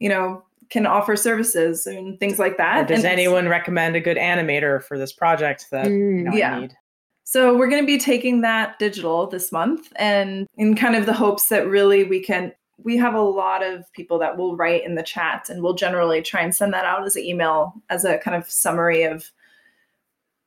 you 0.04 0.10
know, 0.10 0.44
can 0.70 0.86
offer 0.86 1.16
services 1.16 1.88
and 1.88 2.20
things 2.20 2.38
like 2.38 2.58
that. 2.58 2.84
Or 2.84 2.88
does 2.88 3.06
and 3.06 3.14
anyone 3.14 3.48
recommend 3.48 3.96
a 3.96 4.02
good 4.02 4.18
animator 4.18 4.84
for 4.84 4.98
this 4.98 5.14
project 5.14 5.68
that 5.72 5.86
mm, 5.86 6.18
you 6.18 6.24
know, 6.24 6.34
yeah. 6.34 6.56
I 6.56 6.60
need? 6.60 6.76
So 7.24 7.56
we're 7.56 7.70
going 7.70 7.82
to 7.82 7.88
be 7.88 7.98
taking 7.98 8.42
that 8.42 8.78
digital 8.80 9.28
this 9.28 9.50
month 9.50 9.94
and 9.96 10.46
in 10.58 10.76
kind 10.76 10.98
of 10.98 11.06
the 11.06 11.14
hopes 11.14 11.48
that 11.48 11.68
really 11.68 12.04
we 12.04 12.22
can 12.22 12.52
we 12.84 12.98
have 12.98 13.14
a 13.14 13.22
lot 13.22 13.64
of 13.64 13.90
people 13.94 14.20
that 14.20 14.36
will 14.36 14.58
write 14.58 14.84
in 14.84 14.96
the 14.96 15.04
chat 15.04 15.48
and 15.48 15.64
we'll 15.64 15.74
generally 15.74 16.22
try 16.22 16.42
and 16.42 16.54
send 16.54 16.74
that 16.74 16.84
out 16.84 17.06
as 17.06 17.16
an 17.16 17.24
email 17.24 17.74
as 17.90 18.04
a 18.04 18.18
kind 18.18 18.36
of 18.36 18.50
summary 18.52 19.04
of 19.04 19.32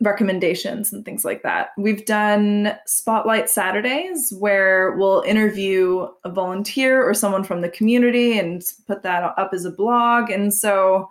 recommendations 0.01 0.93
and 0.93 1.05
things 1.05 1.25
like 1.25 1.43
that. 1.43 1.71
We've 1.79 2.05
done 2.05 2.77
spotlight 2.87 3.49
Saturdays 3.49 4.33
where 4.39 4.93
we'll 4.93 5.23
interview 5.23 6.09
a 6.25 6.31
volunteer 6.31 7.03
or 7.03 7.15
someone 7.15 7.45
from 7.45 7.63
the 7.63 7.71
community 7.71 8.39
and 8.39 8.63
put 8.87 9.03
that 9.05 9.23
up 9.23 9.51
as 9.53 9.65
a 9.65 9.71
blog. 9.71 10.31
And 10.31 10.53
so, 10.53 11.09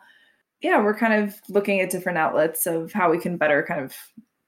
yeah, 0.61 0.81
we're 0.81 0.97
kind 0.97 1.13
of 1.13 1.35
looking 1.49 1.81
at 1.81 1.89
different 1.89 2.19
outlets 2.19 2.67
of 2.67 2.93
how 2.93 3.09
we 3.09 3.17
can 3.17 3.37
better 3.37 3.63
kind 3.67 3.81
of 3.81 3.95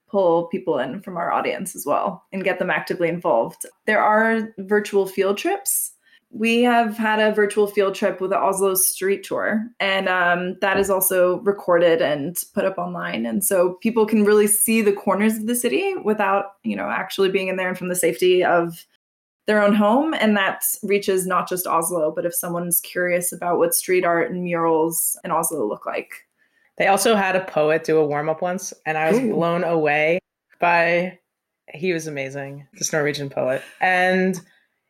pull 0.08 0.46
people 0.46 0.78
in 0.78 1.02
from 1.02 1.16
our 1.16 1.32
audience 1.32 1.74
as 1.74 1.84
well 1.84 2.24
and 2.32 2.44
get 2.44 2.58
them 2.58 2.70
actively 2.70 3.08
involved. 3.08 3.66
There 3.86 4.02
are 4.02 4.54
virtual 4.58 5.06
field 5.06 5.36
trips 5.36 5.92
we 6.30 6.62
have 6.62 6.96
had 6.96 7.20
a 7.20 7.32
virtual 7.32 7.66
field 7.66 7.94
trip 7.94 8.20
with 8.20 8.30
the 8.30 8.38
Oslo 8.38 8.74
Street 8.74 9.24
Tour, 9.24 9.64
and 9.80 10.08
um, 10.08 10.56
that 10.60 10.78
is 10.78 10.90
also 10.90 11.38
recorded 11.40 12.02
and 12.02 12.36
put 12.54 12.66
up 12.66 12.76
online. 12.76 13.24
And 13.24 13.42
so 13.42 13.74
people 13.82 14.04
can 14.04 14.24
really 14.24 14.46
see 14.46 14.82
the 14.82 14.92
corners 14.92 15.38
of 15.38 15.46
the 15.46 15.54
city 15.54 15.94
without, 16.04 16.52
you 16.64 16.76
know, 16.76 16.90
actually 16.90 17.30
being 17.30 17.48
in 17.48 17.56
there 17.56 17.68
and 17.68 17.78
from 17.78 17.88
the 17.88 17.96
safety 17.96 18.44
of 18.44 18.86
their 19.46 19.62
own 19.62 19.74
home. 19.74 20.12
And 20.12 20.36
that 20.36 20.64
reaches 20.82 21.26
not 21.26 21.48
just 21.48 21.66
Oslo, 21.66 22.12
but 22.14 22.26
if 22.26 22.34
someone's 22.34 22.80
curious 22.80 23.32
about 23.32 23.56
what 23.56 23.74
street 23.74 24.04
art 24.04 24.30
and 24.30 24.44
murals 24.44 25.18
in 25.24 25.30
Oslo 25.30 25.66
look 25.66 25.86
like. 25.86 26.26
They 26.76 26.88
also 26.88 27.16
had 27.16 27.36
a 27.36 27.44
poet 27.44 27.84
do 27.84 27.96
a 27.96 28.06
warm 28.06 28.28
up 28.28 28.42
once, 28.42 28.74
and 28.84 28.98
I 28.98 29.10
was 29.10 29.18
Ooh. 29.18 29.32
blown 29.32 29.64
away 29.64 30.18
by. 30.60 31.18
He 31.74 31.92
was 31.92 32.06
amazing, 32.06 32.66
this 32.74 32.94
Norwegian 32.94 33.28
poet, 33.28 33.62
and 33.80 34.40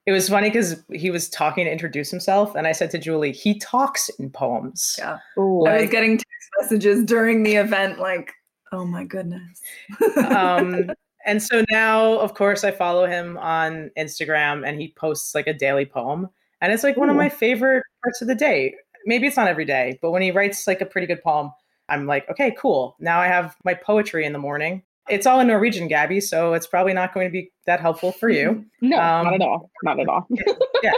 it 0.09 0.13
was 0.13 0.27
funny 0.27 0.49
because 0.49 0.83
he 0.95 1.11
was 1.11 1.29
talking 1.29 1.67
to 1.67 1.71
introduce 1.71 2.11
himself, 2.11 2.55
and 2.55 2.67
I 2.67 2.73
said 2.73 2.91
to 2.93 2.99
Julie, 2.99 3.31
he 3.31 3.59
talks 3.59 4.09
in 4.09 4.31
poems. 4.31 4.97
Yeah. 4.99 5.19
Like, 5.37 5.75
I 5.75 5.81
was 5.83 5.91
getting 5.91 6.17
text 6.17 6.51
messages 6.59 7.05
during 7.05 7.43
the 7.43 7.57
event, 7.57 7.99
like, 7.99 8.33
oh 8.73 8.87
my 8.87 9.05
goodness. 9.05 9.61
um, 10.31 10.91
and 11.27 11.43
so 11.43 11.63
now, 11.71 12.19
of 12.21 12.33
course, 12.33 12.65
I 12.65 12.71
follow 12.71 13.05
him 13.05 13.37
on 13.37 13.91
Instagram, 13.99 14.67
and 14.67 14.81
he 14.81 14.95
posts 14.97 15.35
like 15.35 15.47
a 15.47 15.53
daily 15.53 15.85
poem, 15.85 16.31
and 16.63 16.73
it's 16.73 16.85
like 16.85 16.97
one 16.97 17.11
of 17.11 17.17
my 17.17 17.29
favorite 17.29 17.85
parts 18.03 18.23
of 18.23 18.29
the 18.29 18.35
day. 18.35 18.75
Maybe 19.05 19.27
it's 19.27 19.37
not 19.37 19.47
every 19.47 19.67
day, 19.67 19.99
but 20.01 20.11
when 20.11 20.23
he 20.23 20.31
writes 20.31 20.67
like 20.67 20.81
a 20.81 20.87
pretty 20.87 21.07
good 21.07 21.23
poem, 21.23 21.53
I'm 21.91 22.07
like, 22.07 22.27
okay, 22.31 22.57
cool. 22.59 22.97
Now 22.99 23.21
I 23.21 23.27
have 23.27 23.57
my 23.63 23.75
poetry 23.75 24.25
in 24.25 24.33
the 24.33 24.39
morning 24.39 24.85
it's 25.11 25.27
all 25.27 25.41
in 25.41 25.47
Norwegian, 25.47 25.89
Gabby, 25.89 26.21
so 26.21 26.55
it's 26.55 26.67
probably 26.67 26.93
not 26.93 27.15
going 27.15 27.27
to 27.27 27.33
be 27.33 27.51
that 27.67 27.81
helpful 27.81 28.13
for 28.13 28.29
you. 28.29 28.65
no, 28.81 28.99
um, 28.99 29.25
not 29.25 29.35
at 29.35 29.41
all. 29.41 29.71
Not 29.83 30.01
at 30.01 30.09
all. 30.09 30.27
yeah. 30.83 30.93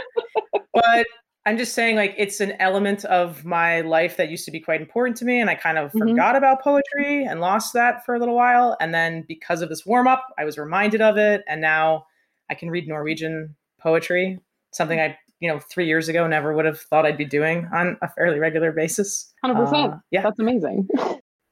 But 0.73 1.07
I'm 1.45 1.57
just 1.57 1.73
saying, 1.73 1.95
like, 1.95 2.13
it's 2.17 2.39
an 2.39 2.53
element 2.59 3.03
of 3.05 3.43
my 3.43 3.81
life 3.81 4.17
that 4.17 4.29
used 4.29 4.45
to 4.45 4.51
be 4.51 4.59
quite 4.59 4.79
important 4.79 5.17
to 5.17 5.25
me. 5.25 5.39
And 5.39 5.49
I 5.49 5.55
kind 5.55 5.77
of 5.77 5.89
mm-hmm. 5.89 6.09
forgot 6.09 6.35
about 6.35 6.61
poetry 6.61 7.25
and 7.25 7.41
lost 7.41 7.73
that 7.73 8.05
for 8.05 8.13
a 8.15 8.19
little 8.19 8.35
while. 8.35 8.77
And 8.79 8.93
then 8.93 9.25
because 9.27 9.61
of 9.61 9.69
this 9.69 9.85
warm 9.85 10.07
up, 10.07 10.27
I 10.37 10.45
was 10.45 10.57
reminded 10.57 11.01
of 11.01 11.17
it. 11.17 11.41
And 11.47 11.59
now 11.59 12.05
I 12.49 12.53
can 12.53 12.69
read 12.69 12.87
Norwegian 12.87 13.55
poetry, 13.79 14.39
something 14.71 14.99
I, 14.99 15.17
you 15.39 15.49
know, 15.49 15.59
three 15.59 15.87
years 15.87 16.07
ago 16.07 16.27
never 16.27 16.53
would 16.55 16.65
have 16.65 16.79
thought 16.79 17.05
I'd 17.05 17.17
be 17.17 17.25
doing 17.25 17.67
on 17.73 17.97
a 18.03 18.09
fairly 18.09 18.37
regular 18.37 18.71
basis. 18.71 19.33
100%. 19.43 19.93
Uh, 19.93 19.97
yeah. 20.11 20.21
That's 20.21 20.39
amazing. 20.39 20.87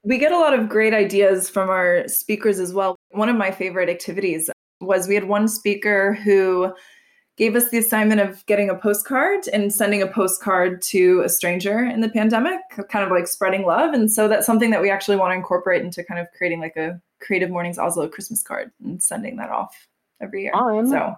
We 0.03 0.17
get 0.17 0.31
a 0.31 0.37
lot 0.37 0.57
of 0.57 0.69
great 0.69 0.93
ideas 0.93 1.49
from 1.49 1.69
our 1.69 2.07
speakers 2.07 2.59
as 2.59 2.73
well. 2.73 2.95
One 3.11 3.29
of 3.29 3.35
my 3.35 3.51
favorite 3.51 3.89
activities 3.89 4.49
was 4.79 5.07
we 5.07 5.15
had 5.15 5.27
one 5.27 5.47
speaker 5.47 6.13
who 6.13 6.73
gave 7.35 7.55
us 7.55 7.69
the 7.69 7.77
assignment 7.77 8.19
of 8.19 8.45
getting 8.47 8.69
a 8.69 8.75
postcard 8.75 9.47
and 9.53 9.73
sending 9.73 10.01
a 10.01 10.07
postcard 10.07 10.81
to 10.81 11.21
a 11.21 11.29
stranger 11.29 11.85
in 11.85 12.01
the 12.01 12.09
pandemic, 12.09 12.59
kind 12.89 13.05
of 13.05 13.11
like 13.11 13.27
spreading 13.27 13.65
love. 13.65 13.93
And 13.93 14.11
so 14.11 14.27
that's 14.27 14.45
something 14.45 14.71
that 14.71 14.81
we 14.81 14.89
actually 14.89 15.15
want 15.17 15.31
to 15.31 15.35
incorporate 15.35 15.81
into 15.81 16.03
kind 16.03 16.19
of 16.19 16.27
creating 16.37 16.59
like 16.59 16.75
a 16.75 16.99
Creative 17.21 17.49
Mornings 17.49 17.77
Oslo 17.77 18.07
Christmas 18.07 18.41
card 18.41 18.71
and 18.83 19.01
sending 19.01 19.35
that 19.37 19.49
off 19.49 19.87
every 20.21 20.43
year. 20.43 20.51
So, 20.87 21.15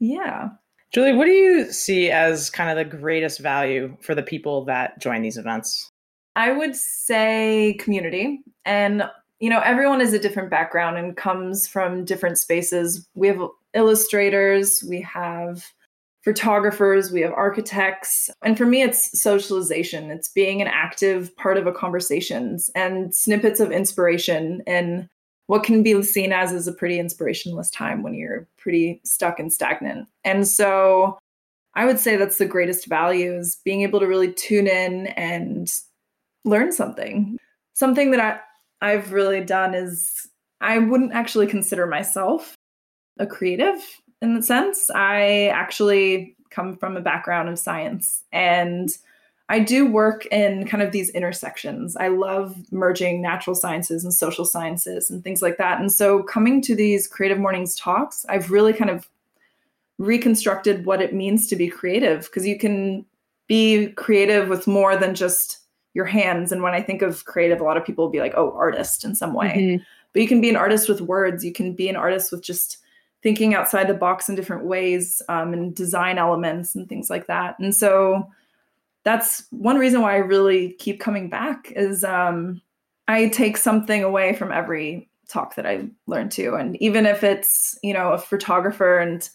yeah. 0.00 0.48
Julie, 0.92 1.12
what 1.12 1.24
do 1.24 1.32
you 1.32 1.72
see 1.72 2.10
as 2.10 2.50
kind 2.50 2.70
of 2.70 2.76
the 2.76 2.96
greatest 2.96 3.40
value 3.40 3.96
for 4.00 4.14
the 4.14 4.22
people 4.22 4.64
that 4.66 5.00
join 5.00 5.22
these 5.22 5.38
events? 5.38 5.90
I 6.36 6.52
would 6.52 6.74
say 6.74 7.76
community. 7.78 8.42
And, 8.64 9.04
you 9.40 9.50
know, 9.50 9.60
everyone 9.60 10.00
is 10.00 10.12
a 10.12 10.18
different 10.18 10.50
background 10.50 10.96
and 10.96 11.16
comes 11.16 11.68
from 11.68 12.04
different 12.04 12.38
spaces. 12.38 13.08
We 13.14 13.28
have 13.28 13.40
illustrators, 13.72 14.84
we 14.88 15.00
have 15.02 15.64
photographers, 16.22 17.12
we 17.12 17.20
have 17.20 17.32
architects. 17.32 18.30
And 18.42 18.56
for 18.56 18.64
me, 18.64 18.82
it's 18.82 19.20
socialization, 19.20 20.10
it's 20.10 20.28
being 20.28 20.62
an 20.62 20.68
active 20.68 21.36
part 21.36 21.58
of 21.58 21.66
a 21.66 21.72
conversations 21.72 22.70
and 22.74 23.14
snippets 23.14 23.60
of 23.60 23.70
inspiration 23.70 24.62
and 24.66 25.08
what 25.46 25.62
can 25.62 25.82
be 25.82 26.02
seen 26.02 26.32
as 26.32 26.52
is 26.52 26.66
a 26.66 26.72
pretty 26.72 26.96
inspirationless 26.96 27.70
time 27.70 28.02
when 28.02 28.14
you're 28.14 28.48
pretty 28.56 29.00
stuck 29.04 29.38
and 29.38 29.52
stagnant. 29.52 30.08
And 30.24 30.48
so 30.48 31.18
I 31.74 31.84
would 31.84 31.98
say 31.98 32.16
that's 32.16 32.38
the 32.38 32.46
greatest 32.46 32.86
value 32.86 33.34
is 33.34 33.60
being 33.64 33.82
able 33.82 34.00
to 34.00 34.06
really 34.06 34.32
tune 34.32 34.66
in 34.66 35.08
and 35.08 35.70
learn 36.44 36.72
something. 36.72 37.38
Something 37.72 38.10
that 38.12 38.20
I, 38.80 38.92
I've 38.92 39.12
really 39.12 39.42
done 39.42 39.74
is 39.74 40.28
I 40.60 40.78
wouldn't 40.78 41.12
actually 41.12 41.46
consider 41.46 41.86
myself 41.86 42.54
a 43.18 43.26
creative 43.26 43.80
in 44.22 44.34
the 44.34 44.42
sense. 44.42 44.90
I 44.90 45.48
actually 45.48 46.36
come 46.50 46.76
from 46.76 46.96
a 46.96 47.00
background 47.00 47.48
of 47.48 47.58
science 47.58 48.22
and 48.32 48.90
I 49.48 49.58
do 49.58 49.86
work 49.86 50.24
in 50.26 50.66
kind 50.66 50.82
of 50.82 50.92
these 50.92 51.10
intersections. 51.10 51.96
I 51.96 52.08
love 52.08 52.56
merging 52.72 53.20
natural 53.20 53.54
sciences 53.54 54.02
and 54.02 54.14
social 54.14 54.44
sciences 54.44 55.10
and 55.10 55.22
things 55.22 55.42
like 55.42 55.58
that. 55.58 55.80
And 55.80 55.92
so 55.92 56.22
coming 56.22 56.62
to 56.62 56.74
these 56.74 57.06
creative 57.06 57.38
mornings 57.38 57.76
talks, 57.76 58.24
I've 58.28 58.50
really 58.50 58.72
kind 58.72 58.90
of 58.90 59.08
reconstructed 59.98 60.86
what 60.86 61.02
it 61.02 61.12
means 61.12 61.46
to 61.48 61.56
be 61.56 61.68
creative 61.68 62.22
because 62.24 62.46
you 62.46 62.58
can 62.58 63.04
be 63.46 63.88
creative 63.88 64.48
with 64.48 64.66
more 64.66 64.96
than 64.96 65.14
just 65.14 65.58
your 65.94 66.04
hands. 66.04 66.52
And 66.52 66.62
when 66.62 66.74
I 66.74 66.82
think 66.82 67.02
of 67.02 67.24
creative, 67.24 67.60
a 67.60 67.64
lot 67.64 67.76
of 67.76 67.84
people 67.84 68.04
will 68.04 68.12
be 68.12 68.20
like, 68.20 68.34
oh, 68.36 68.52
artist 68.56 69.04
in 69.04 69.14
some 69.14 69.32
way. 69.32 69.54
Mm-hmm. 69.56 69.82
But 70.12 70.22
you 70.22 70.28
can 70.28 70.40
be 70.40 70.50
an 70.50 70.56
artist 70.56 70.88
with 70.88 71.00
words. 71.00 71.44
You 71.44 71.52
can 71.52 71.72
be 71.72 71.88
an 71.88 71.96
artist 71.96 72.30
with 72.30 72.42
just 72.42 72.78
thinking 73.22 73.54
outside 73.54 73.88
the 73.88 73.94
box 73.94 74.28
in 74.28 74.34
different 74.34 74.64
ways 74.64 75.22
um, 75.28 75.52
and 75.54 75.74
design 75.74 76.18
elements 76.18 76.74
and 76.74 76.88
things 76.88 77.08
like 77.08 77.26
that. 77.26 77.58
And 77.58 77.74
so 77.74 78.30
that's 79.04 79.44
one 79.50 79.78
reason 79.78 80.02
why 80.02 80.14
I 80.14 80.18
really 80.18 80.72
keep 80.72 81.00
coming 81.00 81.30
back 81.30 81.72
is 81.74 82.04
um, 82.04 82.60
I 83.08 83.28
take 83.28 83.56
something 83.56 84.02
away 84.02 84.34
from 84.34 84.52
every 84.52 85.08
talk 85.28 85.54
that 85.54 85.66
I 85.66 85.86
learn 86.06 86.28
to. 86.30 86.54
And 86.54 86.80
even 86.82 87.06
if 87.06 87.24
it's, 87.24 87.78
you 87.82 87.94
know, 87.94 88.12
a 88.12 88.18
photographer 88.18 88.98
and 88.98 89.28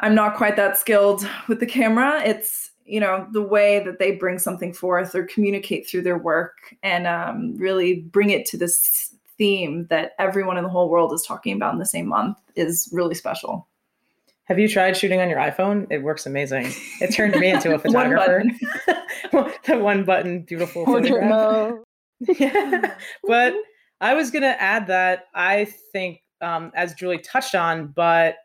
I'm 0.00 0.14
not 0.14 0.36
quite 0.36 0.56
that 0.56 0.76
skilled 0.76 1.26
with 1.48 1.60
the 1.60 1.66
camera, 1.66 2.22
it's 2.24 2.71
you 2.84 3.00
know 3.00 3.26
the 3.32 3.42
way 3.42 3.82
that 3.84 3.98
they 3.98 4.12
bring 4.12 4.38
something 4.38 4.72
forth 4.72 5.14
or 5.14 5.24
communicate 5.24 5.88
through 5.88 6.02
their 6.02 6.18
work 6.18 6.74
and 6.82 7.06
um, 7.06 7.56
really 7.56 8.00
bring 8.00 8.30
it 8.30 8.46
to 8.46 8.56
this 8.56 9.14
theme 9.38 9.86
that 9.88 10.12
everyone 10.18 10.56
in 10.56 10.64
the 10.64 10.70
whole 10.70 10.88
world 10.88 11.12
is 11.12 11.22
talking 11.22 11.54
about 11.54 11.72
in 11.72 11.78
the 11.78 11.86
same 11.86 12.06
month 12.06 12.38
is 12.54 12.88
really 12.92 13.14
special. 13.14 13.66
Have 14.44 14.58
you 14.58 14.68
tried 14.68 14.96
shooting 14.96 15.20
on 15.20 15.30
your 15.30 15.38
iphone? 15.38 15.86
It 15.90 16.02
works 16.02 16.26
amazing. 16.26 16.72
It 17.00 17.14
turned 17.14 17.36
me 17.36 17.48
into 17.48 17.74
a 17.74 17.78
photographer. 17.80 18.42
One 18.44 19.52
the 19.66 19.78
one 19.78 20.04
button 20.04 20.42
beautiful 20.42 20.84
yeah 22.38 22.94
but 23.26 23.54
i 24.00 24.14
was 24.14 24.30
going 24.30 24.42
to 24.42 24.62
add 24.62 24.86
that 24.86 25.26
i 25.34 25.64
think 25.92 26.22
um, 26.40 26.70
as 26.74 26.94
julie 26.94 27.18
touched 27.18 27.54
on 27.54 27.88
but 27.88 28.36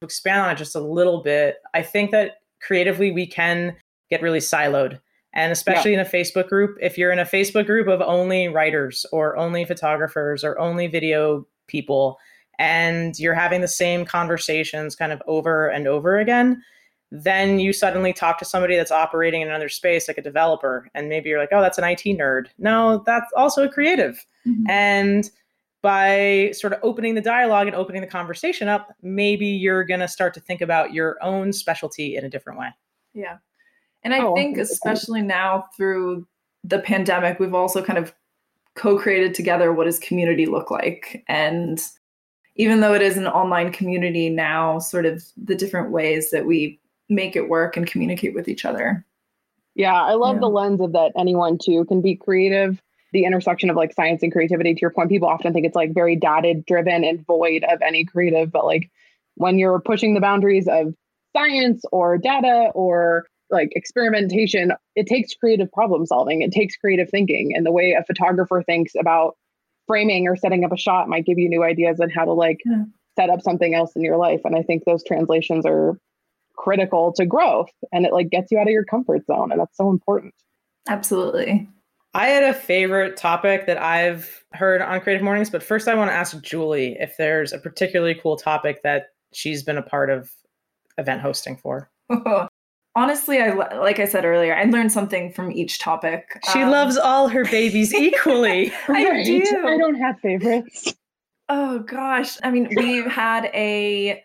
to 0.00 0.04
expand 0.04 0.42
on 0.42 0.50
it 0.50 0.58
just 0.58 0.76
a 0.76 0.80
little 0.80 1.22
bit 1.22 1.56
i 1.72 1.82
think 1.82 2.10
that 2.10 2.38
creatively 2.64 3.12
we 3.12 3.26
can 3.26 3.76
get 4.10 4.22
really 4.22 4.38
siloed. 4.38 5.00
And 5.34 5.50
especially 5.50 5.92
yeah. 5.92 6.00
in 6.00 6.06
a 6.06 6.08
Facebook 6.08 6.48
group, 6.48 6.76
if 6.80 6.96
you're 6.96 7.10
in 7.10 7.18
a 7.18 7.24
Facebook 7.24 7.66
group 7.66 7.88
of 7.88 8.00
only 8.00 8.48
writers 8.48 9.04
or 9.10 9.36
only 9.36 9.64
photographers 9.64 10.44
or 10.44 10.58
only 10.58 10.86
video 10.86 11.46
people, 11.66 12.18
and 12.58 13.18
you're 13.18 13.34
having 13.34 13.60
the 13.60 13.68
same 13.68 14.04
conversations 14.04 14.94
kind 14.94 15.12
of 15.12 15.20
over 15.26 15.66
and 15.66 15.88
over 15.88 16.18
again, 16.20 16.62
then 17.10 17.58
you 17.58 17.72
suddenly 17.72 18.12
talk 18.12 18.38
to 18.38 18.44
somebody 18.44 18.76
that's 18.76 18.92
operating 18.92 19.42
in 19.42 19.48
another 19.48 19.68
space, 19.68 20.06
like 20.06 20.18
a 20.18 20.22
developer, 20.22 20.88
and 20.94 21.08
maybe 21.08 21.28
you're 21.28 21.40
like, 21.40 21.50
oh, 21.52 21.60
that's 21.60 21.78
an 21.78 21.84
IT 21.84 22.02
nerd. 22.04 22.46
No, 22.58 23.02
that's 23.04 23.32
also 23.36 23.64
a 23.64 23.68
creative. 23.68 24.24
Mm-hmm. 24.46 24.70
And 24.70 25.30
by 25.84 26.50
sort 26.54 26.72
of 26.72 26.78
opening 26.82 27.14
the 27.14 27.20
dialogue 27.20 27.66
and 27.66 27.76
opening 27.76 28.00
the 28.00 28.06
conversation 28.08 28.68
up, 28.68 28.94
maybe 29.02 29.46
you're 29.46 29.84
going 29.84 30.00
to 30.00 30.08
start 30.08 30.32
to 30.32 30.40
think 30.40 30.62
about 30.62 30.94
your 30.94 31.22
own 31.22 31.52
specialty 31.52 32.16
in 32.16 32.24
a 32.24 32.30
different 32.30 32.58
way. 32.58 32.68
Yeah. 33.12 33.36
And 34.02 34.14
I 34.14 34.20
oh, 34.20 34.34
think, 34.34 34.56
especially 34.56 35.20
now 35.20 35.66
through 35.76 36.26
the 36.64 36.78
pandemic, 36.78 37.38
we've 37.38 37.52
also 37.52 37.84
kind 37.84 37.98
of 37.98 38.14
co 38.76 38.98
created 38.98 39.34
together 39.34 39.74
what 39.74 39.84
does 39.84 39.98
community 39.98 40.46
look 40.46 40.70
like. 40.70 41.22
And 41.28 41.78
even 42.56 42.80
though 42.80 42.94
it 42.94 43.02
is 43.02 43.18
an 43.18 43.26
online 43.26 43.70
community 43.70 44.30
now, 44.30 44.78
sort 44.78 45.04
of 45.04 45.22
the 45.36 45.54
different 45.54 45.90
ways 45.90 46.30
that 46.30 46.46
we 46.46 46.80
make 47.10 47.36
it 47.36 47.50
work 47.50 47.76
and 47.76 47.86
communicate 47.86 48.32
with 48.32 48.48
each 48.48 48.64
other. 48.64 49.04
Yeah, 49.74 50.00
I 50.00 50.14
love 50.14 50.36
yeah. 50.36 50.40
the 50.40 50.48
lens 50.48 50.80
of 50.80 50.92
that 50.92 51.12
anyone 51.14 51.58
too 51.62 51.84
can 51.84 52.00
be 52.00 52.16
creative. 52.16 52.80
The 53.14 53.24
intersection 53.24 53.70
of 53.70 53.76
like 53.76 53.94
science 53.94 54.22
and 54.22 54.32
creativity. 54.32 54.74
To 54.74 54.80
your 54.80 54.90
point, 54.90 55.08
people 55.08 55.28
often 55.28 55.54
think 55.54 55.64
it's 55.64 55.76
like 55.76 55.94
very 55.94 56.16
data 56.16 56.54
driven 56.66 57.04
and 57.04 57.24
void 57.24 57.64
of 57.64 57.80
any 57.80 58.04
creative, 58.04 58.52
but 58.52 58.66
like 58.66 58.90
when 59.36 59.58
you're 59.58 59.80
pushing 59.80 60.14
the 60.14 60.20
boundaries 60.20 60.68
of 60.68 60.94
science 61.34 61.84
or 61.92 62.18
data 62.18 62.70
or 62.74 63.26
like 63.50 63.70
experimentation, 63.76 64.72
it 64.96 65.06
takes 65.06 65.32
creative 65.34 65.70
problem 65.72 66.04
solving. 66.06 66.42
It 66.42 66.50
takes 66.50 66.76
creative 66.76 67.08
thinking. 67.08 67.52
And 67.54 67.64
the 67.64 67.72
way 67.72 67.92
a 67.92 68.04
photographer 68.04 68.62
thinks 68.62 68.92
about 68.98 69.36
framing 69.86 70.26
or 70.26 70.36
setting 70.36 70.64
up 70.64 70.72
a 70.72 70.76
shot 70.76 71.08
might 71.08 71.24
give 71.24 71.38
you 71.38 71.48
new 71.48 71.62
ideas 71.62 72.00
on 72.00 72.10
how 72.10 72.24
to 72.24 72.32
like 72.32 72.58
yeah. 72.64 72.84
set 73.16 73.30
up 73.30 73.42
something 73.42 73.74
else 73.74 73.92
in 73.94 74.02
your 74.02 74.16
life. 74.16 74.40
And 74.44 74.56
I 74.56 74.62
think 74.62 74.84
those 74.84 75.04
translations 75.04 75.64
are 75.64 75.98
critical 76.56 77.12
to 77.12 77.26
growth 77.26 77.70
and 77.92 78.06
it 78.06 78.12
like 78.12 78.30
gets 78.30 78.50
you 78.50 78.58
out 78.58 78.66
of 78.66 78.72
your 78.72 78.84
comfort 78.84 79.24
zone. 79.26 79.52
And 79.52 79.60
that's 79.60 79.76
so 79.76 79.90
important. 79.90 80.34
Absolutely. 80.88 81.68
I 82.14 82.26
had 82.26 82.44
a 82.44 82.54
favorite 82.54 83.16
topic 83.16 83.66
that 83.66 83.82
I've 83.82 84.44
heard 84.52 84.80
on 84.80 85.00
Creative 85.00 85.22
Mornings, 85.22 85.50
but 85.50 85.62
first 85.62 85.88
I 85.88 85.96
want 85.96 86.10
to 86.10 86.14
ask 86.14 86.40
Julie 86.42 86.96
if 87.00 87.16
there's 87.16 87.52
a 87.52 87.58
particularly 87.58 88.14
cool 88.14 88.36
topic 88.36 88.82
that 88.84 89.06
she's 89.32 89.64
been 89.64 89.78
a 89.78 89.82
part 89.82 90.10
of 90.10 90.30
event 90.96 91.20
hosting 91.20 91.56
for. 91.56 91.90
Honestly, 92.96 93.40
I 93.40 93.50
like 93.78 93.98
I 93.98 94.04
said 94.04 94.24
earlier, 94.24 94.54
I 94.54 94.64
learned 94.64 94.92
something 94.92 95.32
from 95.32 95.50
each 95.50 95.80
topic. 95.80 96.40
She 96.52 96.62
um, 96.62 96.70
loves 96.70 96.96
all 96.96 97.26
her 97.26 97.44
babies 97.44 97.92
equally. 97.94 98.72
I 98.88 99.24
do. 99.24 99.42
I 99.66 99.76
don't 99.76 99.96
have 99.96 100.20
favorites. 100.20 100.94
Oh 101.48 101.80
gosh. 101.80 102.36
I 102.44 102.52
mean, 102.52 102.68
we've 102.76 103.06
had 103.06 103.46
a 103.46 104.22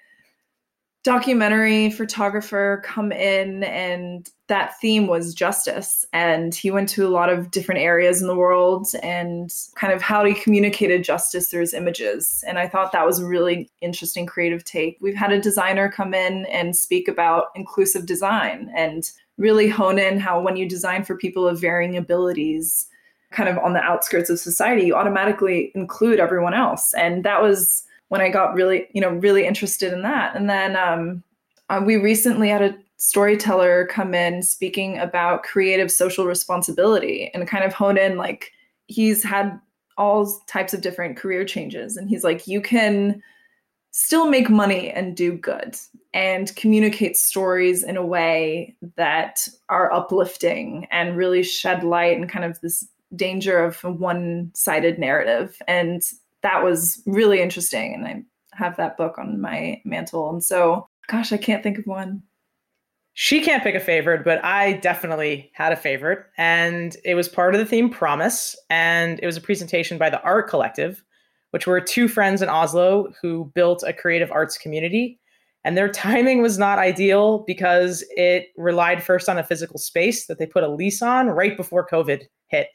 documentary 1.04 1.90
photographer 1.92 2.82
come 2.84 3.12
in 3.12 3.64
and 3.64 4.30
that 4.48 4.78
theme 4.82 5.08
was 5.08 5.34
justice. 5.34 6.06
And 6.12 6.54
he 6.54 6.72
went 6.72 6.90
to 6.90 7.08
a 7.08 7.10
lot 7.10 7.30
of 7.30 7.52
different 7.52 7.82
areas 7.82 8.22
in 8.22 8.28
the 8.28 8.36
world 8.36 8.88
and 9.02 9.54
kind 9.76 9.94
of 9.94 10.02
how 10.02 10.26
he 10.26 10.34
communicated 10.34 11.04
justice 11.04 11.50
through 11.50 11.62
his 11.62 11.74
images. 11.74 12.44
And 12.48 12.60
i 12.60 12.68
thought 12.68 12.92
that 12.92 13.06
was 13.06 13.20
a 13.20 13.26
really 13.26 13.70
interesting 13.82 14.26
creative 14.26 14.66
take. 14.66 14.98
We've 15.00 15.16
had 15.16 15.32
a 15.32 15.40
designer 15.40 15.90
come 15.90 16.14
in 16.14 16.46
and 16.48 16.76
speak 16.76 17.08
about 17.08 17.48
inclusive 17.56 18.06
design 18.06 18.72
and 18.76 19.10
really 19.38 19.70
hone 19.70 20.00
in 20.00 20.20
how 20.20 20.42
when 20.42 20.58
you 20.58 20.68
design 20.68 21.06
for 21.06 21.16
people 21.16 21.48
of 21.48 21.62
varying 21.62 21.96
abilities 21.96 22.88
kind 23.32 23.48
of 23.48 23.58
on 23.60 23.74
the 23.74 23.80
outskirts 23.80 24.30
of 24.30 24.40
society 24.40 24.88
you 24.88 24.96
automatically 24.96 25.72
include 25.76 26.20
everyone 26.20 26.54
else. 26.54 26.94
And 26.96 27.24
that 27.24 27.42
was 27.42 27.84
when 28.10 28.22
I 28.22 28.30
got 28.30 28.54
really, 28.54 28.88
you 28.94 29.02
know, 29.02 29.10
really 29.10 29.46
interested 29.46 29.94
in 29.94 30.02
that. 30.04 30.36
And 30.36 30.50
then 30.50 30.76
um, 30.76 31.24
uh, 31.70 31.82
we 31.84 31.96
recently 31.96 32.50
had 32.50 32.62
a 32.62 32.78
storyteller 32.98 33.88
come 33.88 34.14
in 34.14 34.44
speaking 34.44 34.98
about 35.00 35.44
creative 35.44 35.90
social 35.92 36.26
responsibility 36.26 37.32
and 37.34 37.48
kind 37.48 37.64
of 37.64 37.74
hone 37.74 37.98
in 37.98 38.18
like 38.18 38.52
he's 38.88 39.24
had 39.24 39.58
all 39.98 40.42
types 40.48 40.74
of 40.74 40.82
different 40.82 41.16
career 41.16 41.46
changes 41.46 41.96
and 41.96 42.10
he's 42.10 42.26
like 42.26 42.46
you 42.46 42.60
can 42.60 43.22
still 43.92 44.30
make 44.30 44.50
money 44.50 44.90
and 44.92 45.16
do 45.16 45.32
good 45.32 45.78
and 46.14 46.54
communicate 46.58 47.16
stories 47.16 47.84
in 47.84 47.96
a 47.96 48.06
way 48.06 48.76
that 48.98 49.48
are 49.70 49.92
uplifting 49.94 50.86
and 50.92 51.16
really 51.16 51.42
shed 51.42 51.84
light 51.84 52.18
and 52.18 52.30
kind 52.30 52.44
of 52.44 52.60
this 52.60 52.86
danger 53.16 53.64
of 53.64 53.82
one-sided 53.84 55.00
narrative 55.00 55.62
and 55.70 56.02
that 56.44 56.64
was 56.64 57.02
really 57.06 57.42
interesting. 57.42 57.94
And 57.94 58.08
I 58.08 58.24
have 58.54 58.78
that 58.78 58.98
book 58.98 59.18
on 59.18 59.42
my 59.42 59.82
mantle. 59.86 60.30
And 60.30 60.44
so, 60.44 60.88
gosh, 61.08 61.32
I 61.32 61.38
can't 61.38 61.64
think 61.64 61.78
of 61.78 61.86
one. 61.86 62.24
She 63.14 63.42
can't 63.42 63.64
pick 63.64 63.76
a 63.76 63.80
favorite, 63.80 64.24
but 64.24 64.44
I 64.46 64.74
definitely 64.74 65.52
had 65.54 65.74
a 65.74 65.78
favorite. 65.78 66.20
And 66.38 66.96
it 67.04 67.16
was 67.16 67.28
part 67.28 67.54
of 67.54 67.60
the 67.60 67.66
theme 67.66 67.90
Promise. 67.90 68.56
And 68.70 69.20
it 69.22 69.26
was 69.26 69.36
a 69.36 69.42
presentation 69.42 69.98
by 69.98 70.10
the 70.10 70.22
Art 70.22 70.50
Collective, 70.50 71.04
which 71.52 71.68
were 71.68 71.82
two 71.82 72.08
friends 72.08 72.42
in 72.42 72.50
Oslo 72.50 73.12
who 73.22 73.52
built 73.56 73.84
a 73.86 73.94
creative 73.94 74.32
arts 74.32 74.58
community. 74.58 75.20
And 75.66 75.76
their 75.76 75.90
timing 75.92 76.42
was 76.42 76.58
not 76.58 76.80
ideal 76.80 77.44
because 77.46 78.06
it 78.12 78.48
relied 78.56 79.04
first 79.04 79.28
on 79.28 79.38
a 79.38 79.44
physical 79.44 79.80
space 79.80 80.28
that 80.28 80.40
they 80.40 80.46
put 80.46 80.64
a 80.64 80.74
lease 80.74 81.02
on 81.02 81.28
right 81.28 81.58
before 81.58 81.88
COVID 81.88 82.24
hit 82.48 82.70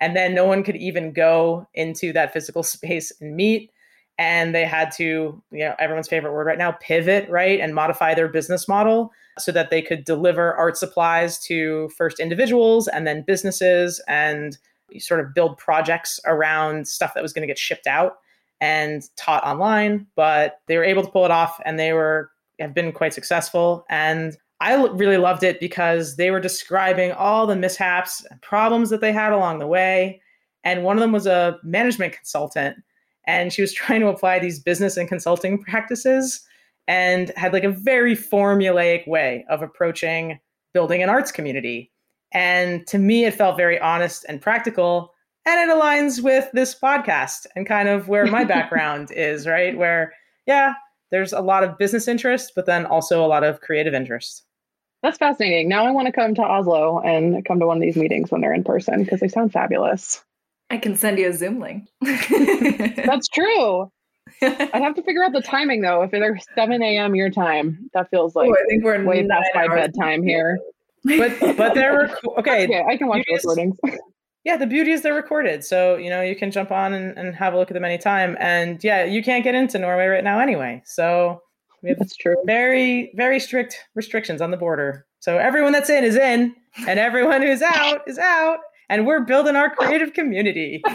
and 0.00 0.16
then 0.16 0.34
no 0.34 0.44
one 0.44 0.62
could 0.62 0.76
even 0.76 1.12
go 1.12 1.66
into 1.74 2.12
that 2.12 2.32
physical 2.32 2.62
space 2.74 3.12
and 3.20 3.36
meet 3.36 3.70
and 4.18 4.54
they 4.54 4.64
had 4.64 4.90
to 4.90 5.42
you 5.52 5.58
know 5.58 5.74
everyone's 5.78 6.08
favorite 6.08 6.32
word 6.32 6.46
right 6.46 6.58
now 6.58 6.72
pivot 6.72 7.28
right 7.28 7.60
and 7.60 7.74
modify 7.74 8.14
their 8.14 8.28
business 8.28 8.66
model 8.66 9.12
so 9.38 9.52
that 9.52 9.70
they 9.70 9.80
could 9.80 10.04
deliver 10.04 10.54
art 10.54 10.76
supplies 10.76 11.38
to 11.38 11.88
first 11.96 12.20
individuals 12.20 12.88
and 12.88 13.06
then 13.06 13.22
businesses 13.26 14.02
and 14.08 14.58
sort 14.98 15.20
of 15.20 15.34
build 15.34 15.58
projects 15.58 16.18
around 16.26 16.88
stuff 16.88 17.14
that 17.14 17.22
was 17.22 17.32
going 17.32 17.42
to 17.42 17.46
get 17.46 17.58
shipped 17.58 17.86
out 17.86 18.16
and 18.60 19.02
taught 19.16 19.44
online. 19.44 20.06
But 20.16 20.60
they 20.66 20.76
were 20.76 20.84
able 20.84 21.02
to 21.02 21.10
pull 21.10 21.24
it 21.24 21.30
off 21.30 21.60
and 21.64 21.78
they 21.78 21.92
were 21.92 22.30
have 22.58 22.74
been 22.74 22.90
quite 22.90 23.14
successful 23.14 23.84
and 23.88 24.36
I 24.60 24.74
really 24.74 25.18
loved 25.18 25.42
it 25.42 25.60
because 25.60 26.16
they 26.16 26.30
were 26.30 26.40
describing 26.40 27.12
all 27.12 27.46
the 27.46 27.56
mishaps 27.56 28.24
and 28.28 28.40
problems 28.42 28.90
that 28.90 29.00
they 29.00 29.12
had 29.12 29.32
along 29.32 29.60
the 29.60 29.66
way. 29.66 30.20
And 30.64 30.82
one 30.82 30.96
of 30.96 31.00
them 31.00 31.12
was 31.12 31.26
a 31.26 31.58
management 31.62 32.12
consultant. 32.12 32.76
And 33.26 33.52
she 33.52 33.62
was 33.62 33.72
trying 33.74 34.00
to 34.00 34.08
apply 34.08 34.38
these 34.38 34.58
business 34.58 34.96
and 34.96 35.08
consulting 35.08 35.62
practices 35.62 36.40
and 36.88 37.30
had 37.36 37.52
like 37.52 37.64
a 37.64 37.70
very 37.70 38.16
formulaic 38.16 39.06
way 39.06 39.44
of 39.48 39.62
approaching 39.62 40.40
building 40.72 41.02
an 41.02 41.08
arts 41.08 41.30
community. 41.30 41.92
And 42.32 42.86
to 42.88 42.98
me, 42.98 43.24
it 43.24 43.34
felt 43.34 43.56
very 43.56 43.78
honest 43.78 44.24
and 44.28 44.40
practical. 44.40 45.12
And 45.46 45.70
it 45.70 45.74
aligns 45.74 46.22
with 46.22 46.48
this 46.52 46.74
podcast 46.74 47.46
and 47.54 47.66
kind 47.66 47.88
of 47.88 48.08
where 48.08 48.26
my 48.26 48.44
background 48.56 49.10
is, 49.12 49.46
right? 49.46 49.76
Where, 49.76 50.12
yeah, 50.46 50.74
there's 51.10 51.32
a 51.32 51.40
lot 51.40 51.64
of 51.64 51.78
business 51.78 52.08
interest, 52.08 52.52
but 52.54 52.66
then 52.66 52.84
also 52.86 53.24
a 53.24 53.28
lot 53.28 53.44
of 53.44 53.60
creative 53.60 53.94
interest. 53.94 54.44
That's 55.02 55.18
fascinating. 55.18 55.68
Now 55.68 55.86
I 55.86 55.90
want 55.92 56.06
to 56.06 56.12
come 56.12 56.34
to 56.34 56.42
Oslo 56.42 57.00
and 57.00 57.44
come 57.44 57.60
to 57.60 57.66
one 57.66 57.76
of 57.76 57.82
these 57.82 57.96
meetings 57.96 58.30
when 58.30 58.40
they're 58.40 58.52
in 58.52 58.64
person 58.64 59.04
because 59.04 59.20
they 59.20 59.28
sound 59.28 59.52
fabulous. 59.52 60.24
I 60.70 60.78
can 60.78 60.96
send 60.96 61.18
you 61.18 61.28
a 61.28 61.32
Zoom 61.32 61.60
link. 61.60 61.88
That's 62.02 63.28
true. 63.28 63.90
I'd 64.42 64.82
have 64.82 64.94
to 64.94 65.02
figure 65.02 65.24
out 65.24 65.32
the 65.32 65.40
timing 65.40 65.80
though. 65.80 66.02
If 66.02 66.12
it's 66.12 66.46
7 66.54 66.82
a.m. 66.82 67.14
your 67.14 67.30
time, 67.30 67.88
that 67.94 68.10
feels 68.10 68.36
oh, 68.36 68.40
like 68.40 68.50
Ooh, 68.50 68.54
I 68.54 68.64
think 68.68 68.84
we're 68.84 69.02
way 69.04 69.26
past 69.26 69.48
my 69.54 69.68
bedtime 69.68 70.22
here. 70.22 70.58
But 71.04 71.56
but 71.56 71.74
they're 71.74 72.10
okay. 72.38 72.66
Yeah, 72.68 72.84
I 72.88 72.96
can 72.96 73.06
watch 73.06 73.24
recordings. 73.32 73.78
yeah, 74.44 74.56
the 74.56 74.66
beauty 74.66 74.92
is 74.92 75.02
they're 75.02 75.14
recorded, 75.14 75.64
so 75.64 75.96
you 75.96 76.10
know 76.10 76.20
you 76.20 76.36
can 76.36 76.50
jump 76.50 76.70
on 76.70 76.92
and, 76.92 77.16
and 77.16 77.34
have 77.34 77.54
a 77.54 77.56
look 77.56 77.70
at 77.70 77.74
them 77.74 77.84
anytime. 77.84 78.36
And 78.40 78.82
yeah, 78.82 79.04
you 79.04 79.22
can't 79.22 79.44
get 79.44 79.54
into 79.54 79.78
Norway 79.78 80.06
right 80.06 80.24
now 80.24 80.40
anyway, 80.40 80.82
so 80.84 81.40
we 81.82 81.90
have 81.90 81.98
That's 81.98 82.16
true. 82.16 82.36
Very, 82.44 83.12
very 83.14 83.40
strict 83.40 83.76
restrictions 83.94 84.40
on 84.40 84.50
the 84.50 84.56
border. 84.56 85.06
So 85.20 85.38
everyone 85.38 85.72
that's 85.72 85.90
in 85.90 86.04
is 86.04 86.16
in, 86.16 86.54
and 86.86 86.98
everyone 86.98 87.42
who's 87.42 87.62
out 87.62 88.02
is 88.06 88.18
out. 88.18 88.58
And 88.88 89.06
we're 89.06 89.20
building 89.20 89.54
our 89.54 89.68
creative 89.74 90.14
community. 90.14 90.82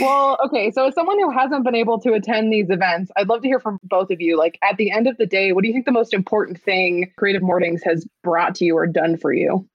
well, 0.00 0.38
okay. 0.46 0.70
So, 0.70 0.86
as 0.86 0.94
someone 0.94 1.18
who 1.18 1.30
hasn't 1.30 1.64
been 1.64 1.74
able 1.74 2.00
to 2.00 2.14
attend 2.14 2.50
these 2.50 2.70
events, 2.70 3.10
I'd 3.16 3.28
love 3.28 3.42
to 3.42 3.48
hear 3.48 3.60
from 3.60 3.78
both 3.82 4.10
of 4.10 4.20
you. 4.20 4.38
Like, 4.38 4.58
at 4.62 4.78
the 4.78 4.90
end 4.90 5.06
of 5.06 5.18
the 5.18 5.26
day, 5.26 5.52
what 5.52 5.62
do 5.62 5.68
you 5.68 5.74
think 5.74 5.84
the 5.84 5.92
most 5.92 6.14
important 6.14 6.58
thing 6.60 7.12
Creative 7.18 7.42
Mornings 7.42 7.82
has 7.84 8.06
brought 8.22 8.54
to 8.56 8.64
you 8.64 8.74
or 8.74 8.86
done 8.86 9.18
for 9.18 9.34
you? 9.34 9.68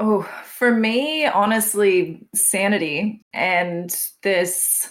Oh, 0.00 0.22
for 0.44 0.72
me, 0.74 1.26
honestly, 1.26 2.26
sanity 2.34 3.24
and 3.32 3.94
this 4.22 4.90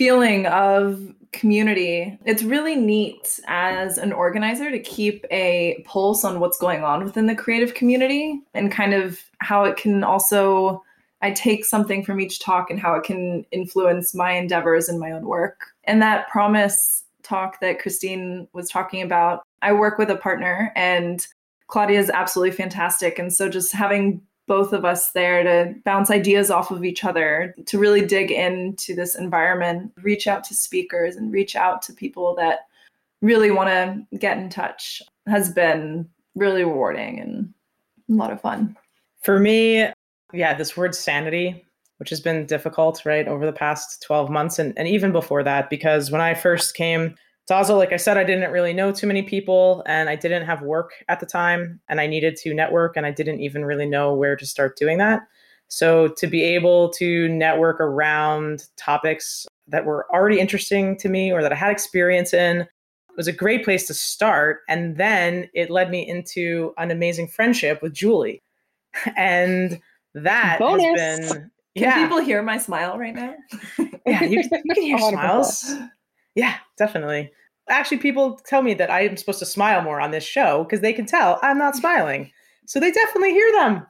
feeling 0.00 0.46
of 0.46 1.12
community. 1.30 2.18
It's 2.24 2.42
really 2.42 2.74
neat 2.74 3.38
as 3.46 3.98
an 3.98 4.14
organizer 4.14 4.70
to 4.70 4.78
keep 4.78 5.26
a 5.30 5.84
pulse 5.86 6.24
on 6.24 6.40
what's 6.40 6.56
going 6.56 6.82
on 6.82 7.04
within 7.04 7.26
the 7.26 7.34
creative 7.34 7.74
community 7.74 8.40
and 8.54 8.72
kind 8.72 8.94
of 8.94 9.20
how 9.40 9.64
it 9.64 9.76
can 9.76 10.02
also 10.02 10.82
I 11.20 11.32
take 11.32 11.66
something 11.66 12.02
from 12.02 12.18
each 12.18 12.40
talk 12.40 12.70
and 12.70 12.80
how 12.80 12.94
it 12.94 13.04
can 13.04 13.44
influence 13.52 14.14
my 14.14 14.32
endeavors 14.32 14.88
and 14.88 14.98
my 14.98 15.12
own 15.12 15.26
work. 15.26 15.66
And 15.84 16.00
that 16.00 16.30
promise 16.30 17.04
talk 17.22 17.60
that 17.60 17.78
Christine 17.78 18.48
was 18.54 18.70
talking 18.70 19.02
about, 19.02 19.42
I 19.60 19.74
work 19.74 19.98
with 19.98 20.08
a 20.08 20.16
partner 20.16 20.72
and 20.76 21.26
Claudia 21.66 22.00
is 22.00 22.08
absolutely 22.08 22.56
fantastic. 22.56 23.18
And 23.18 23.30
so 23.30 23.50
just 23.50 23.70
having 23.74 24.22
both 24.50 24.72
of 24.72 24.84
us 24.84 25.12
there 25.12 25.44
to 25.44 25.72
bounce 25.84 26.10
ideas 26.10 26.50
off 26.50 26.72
of 26.72 26.84
each 26.84 27.04
other, 27.04 27.54
to 27.66 27.78
really 27.78 28.04
dig 28.04 28.32
into 28.32 28.96
this 28.96 29.14
environment, 29.14 29.92
reach 30.02 30.26
out 30.26 30.42
to 30.42 30.56
speakers 30.56 31.14
and 31.14 31.32
reach 31.32 31.54
out 31.54 31.80
to 31.82 31.92
people 31.92 32.34
that 32.34 32.66
really 33.22 33.52
want 33.52 33.68
to 33.68 34.18
get 34.18 34.38
in 34.38 34.48
touch 34.48 35.02
has 35.28 35.52
been 35.52 36.04
really 36.34 36.64
rewarding 36.64 37.20
and 37.20 37.54
a 38.08 38.12
lot 38.12 38.32
of 38.32 38.40
fun. 38.40 38.76
For 39.22 39.38
me, 39.38 39.86
yeah, 40.32 40.54
this 40.54 40.76
word 40.76 40.96
sanity, 40.96 41.64
which 41.98 42.10
has 42.10 42.20
been 42.20 42.44
difficult, 42.44 43.06
right, 43.06 43.28
over 43.28 43.46
the 43.46 43.52
past 43.52 44.02
12 44.02 44.30
months 44.30 44.58
and, 44.58 44.76
and 44.76 44.88
even 44.88 45.12
before 45.12 45.44
that, 45.44 45.70
because 45.70 46.10
when 46.10 46.20
I 46.20 46.34
first 46.34 46.74
came 46.74 47.14
It's 47.50 47.56
also, 47.56 47.76
like 47.76 47.92
I 47.92 47.96
said, 47.96 48.16
I 48.16 48.22
didn't 48.22 48.52
really 48.52 48.72
know 48.72 48.92
too 48.92 49.08
many 49.08 49.22
people 49.22 49.82
and 49.84 50.08
I 50.08 50.14
didn't 50.14 50.46
have 50.46 50.62
work 50.62 50.92
at 51.08 51.18
the 51.18 51.26
time 51.26 51.80
and 51.88 52.00
I 52.00 52.06
needed 52.06 52.36
to 52.36 52.54
network 52.54 52.96
and 52.96 53.04
I 53.04 53.10
didn't 53.10 53.40
even 53.40 53.64
really 53.64 53.86
know 53.86 54.14
where 54.14 54.36
to 54.36 54.46
start 54.46 54.76
doing 54.76 54.98
that. 54.98 55.22
So 55.66 56.06
to 56.06 56.28
be 56.28 56.44
able 56.44 56.90
to 56.90 57.28
network 57.28 57.80
around 57.80 58.66
topics 58.76 59.48
that 59.66 59.84
were 59.84 60.06
already 60.14 60.38
interesting 60.38 60.96
to 60.98 61.08
me 61.08 61.32
or 61.32 61.42
that 61.42 61.52
I 61.52 61.56
had 61.56 61.72
experience 61.72 62.32
in 62.32 62.68
was 63.16 63.26
a 63.26 63.32
great 63.32 63.64
place 63.64 63.84
to 63.88 63.94
start. 63.94 64.60
And 64.68 64.96
then 64.96 65.50
it 65.52 65.70
led 65.70 65.90
me 65.90 66.08
into 66.08 66.72
an 66.78 66.92
amazing 66.92 67.26
friendship 67.26 67.82
with 67.82 67.92
Julie. 67.92 68.42
And 69.16 69.80
that 70.14 70.58
Bonus. 70.60 71.00
has 71.00 71.32
been 71.32 71.50
yeah. 71.74 71.94
Can 71.94 72.04
people 72.04 72.20
hear 72.20 72.44
my 72.44 72.58
smile 72.58 72.96
right 72.96 73.14
now? 73.14 73.34
yeah, 74.06 74.22
you, 74.22 74.40
you 74.40 74.48
can 74.48 74.62
hear 74.76 74.98
smiles. 74.98 75.74
Yeah, 76.36 76.54
definitely. 76.78 77.32
Actually, 77.70 77.98
people 77.98 78.38
tell 78.46 78.62
me 78.62 78.74
that 78.74 78.90
I 78.90 79.02
am 79.02 79.16
supposed 79.16 79.38
to 79.38 79.46
smile 79.46 79.82
more 79.82 80.00
on 80.00 80.10
this 80.10 80.24
show 80.24 80.64
because 80.64 80.80
they 80.80 80.92
can 80.92 81.06
tell 81.06 81.38
I'm 81.42 81.58
not 81.58 81.76
smiling. 81.76 82.30
So 82.66 82.78
they 82.78 82.90
definitely 82.90 83.32
hear 83.32 83.52
them. 83.52 83.86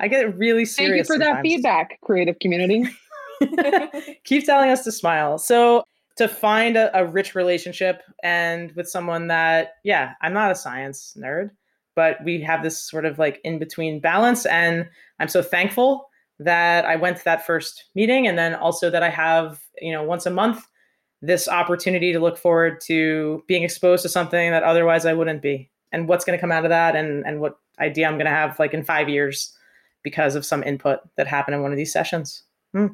I 0.00 0.08
get 0.08 0.36
really 0.36 0.64
serious. 0.64 1.08
Thank 1.08 1.20
you 1.20 1.20
for 1.20 1.24
sometimes. 1.24 1.36
that 1.36 1.42
feedback, 1.42 1.98
creative 2.02 2.38
community. 2.40 2.84
Keep 4.24 4.46
telling 4.46 4.70
us 4.70 4.84
to 4.84 4.92
smile. 4.92 5.38
So 5.38 5.84
to 6.16 6.28
find 6.28 6.76
a, 6.76 6.96
a 6.98 7.06
rich 7.06 7.34
relationship 7.34 8.02
and 8.22 8.72
with 8.72 8.88
someone 8.88 9.28
that, 9.28 9.74
yeah, 9.84 10.14
I'm 10.20 10.32
not 10.32 10.50
a 10.50 10.54
science 10.56 11.16
nerd, 11.18 11.50
but 11.94 12.18
we 12.24 12.40
have 12.42 12.62
this 12.62 12.78
sort 12.78 13.04
of 13.04 13.18
like 13.18 13.40
in 13.44 13.58
between 13.58 14.00
balance. 14.00 14.44
And 14.46 14.88
I'm 15.20 15.28
so 15.28 15.42
thankful 15.42 16.08
that 16.40 16.84
I 16.84 16.96
went 16.96 17.18
to 17.18 17.24
that 17.24 17.46
first 17.46 17.84
meeting 17.94 18.26
and 18.26 18.38
then 18.38 18.54
also 18.54 18.90
that 18.90 19.02
I 19.02 19.10
have, 19.10 19.60
you 19.80 19.92
know, 19.92 20.02
once 20.02 20.26
a 20.26 20.30
month 20.30 20.66
this 21.20 21.48
opportunity 21.48 22.12
to 22.12 22.20
look 22.20 22.38
forward 22.38 22.80
to 22.82 23.42
being 23.46 23.64
exposed 23.64 24.02
to 24.02 24.08
something 24.08 24.50
that 24.50 24.62
otherwise 24.62 25.04
I 25.04 25.14
wouldn't 25.14 25.42
be 25.42 25.70
and 25.92 26.08
what's 26.08 26.24
going 26.24 26.36
to 26.36 26.40
come 26.40 26.52
out 26.52 26.64
of 26.64 26.70
that 26.70 26.94
and 26.94 27.24
and 27.26 27.40
what 27.40 27.58
idea 27.80 28.06
I'm 28.06 28.14
going 28.14 28.26
to 28.26 28.30
have 28.30 28.58
like 28.58 28.74
in 28.74 28.84
5 28.84 29.08
years 29.08 29.56
because 30.02 30.34
of 30.34 30.44
some 30.44 30.62
input 30.62 31.00
that 31.16 31.26
happened 31.26 31.56
in 31.56 31.62
one 31.62 31.72
of 31.72 31.76
these 31.76 31.92
sessions. 31.92 32.42
Hmm. 32.72 32.86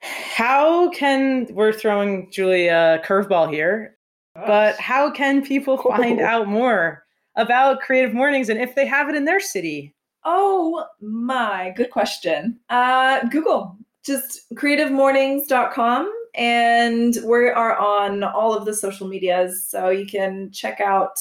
How 0.00 0.90
can 0.90 1.46
we're 1.50 1.72
throwing 1.72 2.30
Julie 2.30 2.68
a 2.68 3.00
curveball 3.04 3.52
here, 3.52 3.96
but 4.34 4.76
how 4.76 5.10
can 5.10 5.44
people 5.44 5.76
find 5.96 6.20
out 6.20 6.46
more 6.48 7.04
about 7.36 7.80
Creative 7.80 8.14
Mornings 8.14 8.48
and 8.48 8.60
if 8.60 8.74
they 8.74 8.86
have 8.86 9.08
it 9.08 9.16
in 9.16 9.24
their 9.24 9.40
city? 9.40 9.94
Oh 10.24 10.84
my, 11.00 11.72
good 11.76 11.90
question. 11.90 12.58
Uh, 12.68 13.24
Google 13.28 13.76
just 14.04 14.42
creativemornings.com 14.54 16.12
and 16.34 17.16
we 17.24 17.48
are 17.48 17.76
on 17.76 18.22
all 18.24 18.54
of 18.54 18.64
the 18.64 18.74
social 18.74 19.08
medias. 19.08 19.66
So 19.66 19.90
you 19.90 20.06
can 20.06 20.50
check 20.50 20.80
out 20.80 21.18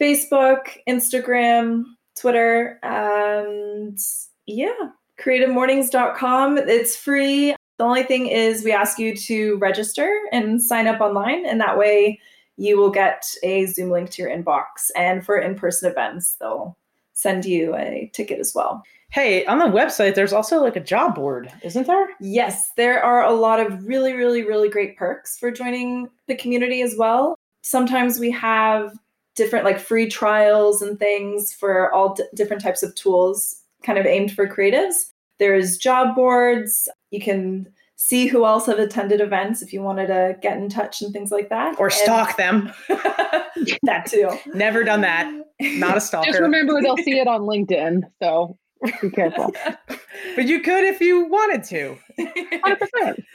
Facebook, 0.00 0.76
Instagram, 0.88 1.84
Twitter, 2.18 2.78
and 2.82 3.98
yeah, 4.46 4.90
creativemornings.com. 5.18 6.58
It's 6.58 6.96
free. 6.96 7.54
The 7.78 7.84
only 7.84 8.02
thing 8.02 8.26
is, 8.26 8.64
we 8.64 8.72
ask 8.72 8.98
you 8.98 9.16
to 9.16 9.56
register 9.58 10.10
and 10.32 10.62
sign 10.62 10.86
up 10.86 11.00
online, 11.00 11.46
and 11.46 11.60
that 11.60 11.78
way 11.78 12.20
you 12.56 12.76
will 12.76 12.90
get 12.90 13.24
a 13.42 13.64
Zoom 13.66 13.90
link 13.90 14.10
to 14.10 14.22
your 14.22 14.30
inbox. 14.30 14.90
And 14.94 15.24
for 15.24 15.38
in 15.38 15.54
person 15.54 15.90
events, 15.90 16.34
they'll 16.34 16.76
send 17.14 17.44
you 17.44 17.74
a 17.74 18.10
ticket 18.12 18.38
as 18.38 18.54
well. 18.54 18.82
Hey, 19.12 19.44
on 19.46 19.58
the 19.58 19.64
website, 19.64 20.14
there's 20.14 20.32
also 20.32 20.60
like 20.62 20.76
a 20.76 20.80
job 20.80 21.16
board, 21.16 21.52
isn't 21.62 21.86
there? 21.88 22.08
Yes, 22.20 22.70
there 22.76 23.02
are 23.02 23.24
a 23.24 23.32
lot 23.32 23.58
of 23.58 23.84
really, 23.84 24.12
really, 24.12 24.44
really 24.44 24.68
great 24.68 24.96
perks 24.96 25.36
for 25.36 25.50
joining 25.50 26.08
the 26.28 26.36
community 26.36 26.80
as 26.80 26.94
well. 26.96 27.36
Sometimes 27.62 28.20
we 28.20 28.30
have 28.30 28.92
different 29.34 29.64
like 29.64 29.78
free 29.80 30.08
trials 30.08 30.80
and 30.80 30.98
things 30.98 31.52
for 31.52 31.92
all 31.92 32.14
d- 32.14 32.24
different 32.34 32.62
types 32.62 32.82
of 32.82 32.94
tools 32.94 33.56
kind 33.82 33.98
of 33.98 34.06
aimed 34.06 34.32
for 34.32 34.46
creatives. 34.46 34.94
There's 35.38 35.76
job 35.76 36.14
boards. 36.14 36.88
You 37.10 37.20
can 37.20 37.66
see 37.96 38.26
who 38.28 38.46
else 38.46 38.66
have 38.66 38.78
attended 38.78 39.20
events 39.20 39.60
if 39.60 39.72
you 39.72 39.82
wanted 39.82 40.06
to 40.06 40.36
get 40.40 40.56
in 40.56 40.68
touch 40.68 41.02
and 41.02 41.12
things 41.12 41.30
like 41.32 41.48
that. 41.48 41.78
Or 41.80 41.90
stalk 41.90 42.38
and- 42.38 42.68
them. 42.68 42.72
that 43.82 44.06
too. 44.06 44.30
Never 44.54 44.84
done 44.84 45.00
that. 45.00 45.32
Not 45.60 45.96
a 45.96 46.00
stalker. 46.00 46.26
Just 46.28 46.40
remember 46.40 46.80
they'll 46.80 46.96
see 46.98 47.18
it 47.18 47.26
on 47.26 47.40
LinkedIn. 47.42 48.02
So 48.22 48.56
be 49.02 49.10
careful. 49.10 49.54
but 50.36 50.46
you 50.46 50.60
could 50.60 50.84
if 50.84 51.00
you 51.00 51.26
wanted 51.26 51.64
to. 51.64 51.98
100%. 52.18 53.24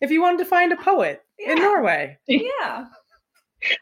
If 0.00 0.12
you 0.12 0.22
wanted 0.22 0.38
to 0.38 0.44
find 0.44 0.72
a 0.72 0.76
poet 0.76 1.22
yeah. 1.40 1.50
in 1.50 1.58
Norway. 1.58 2.18
Yeah. 2.28 2.84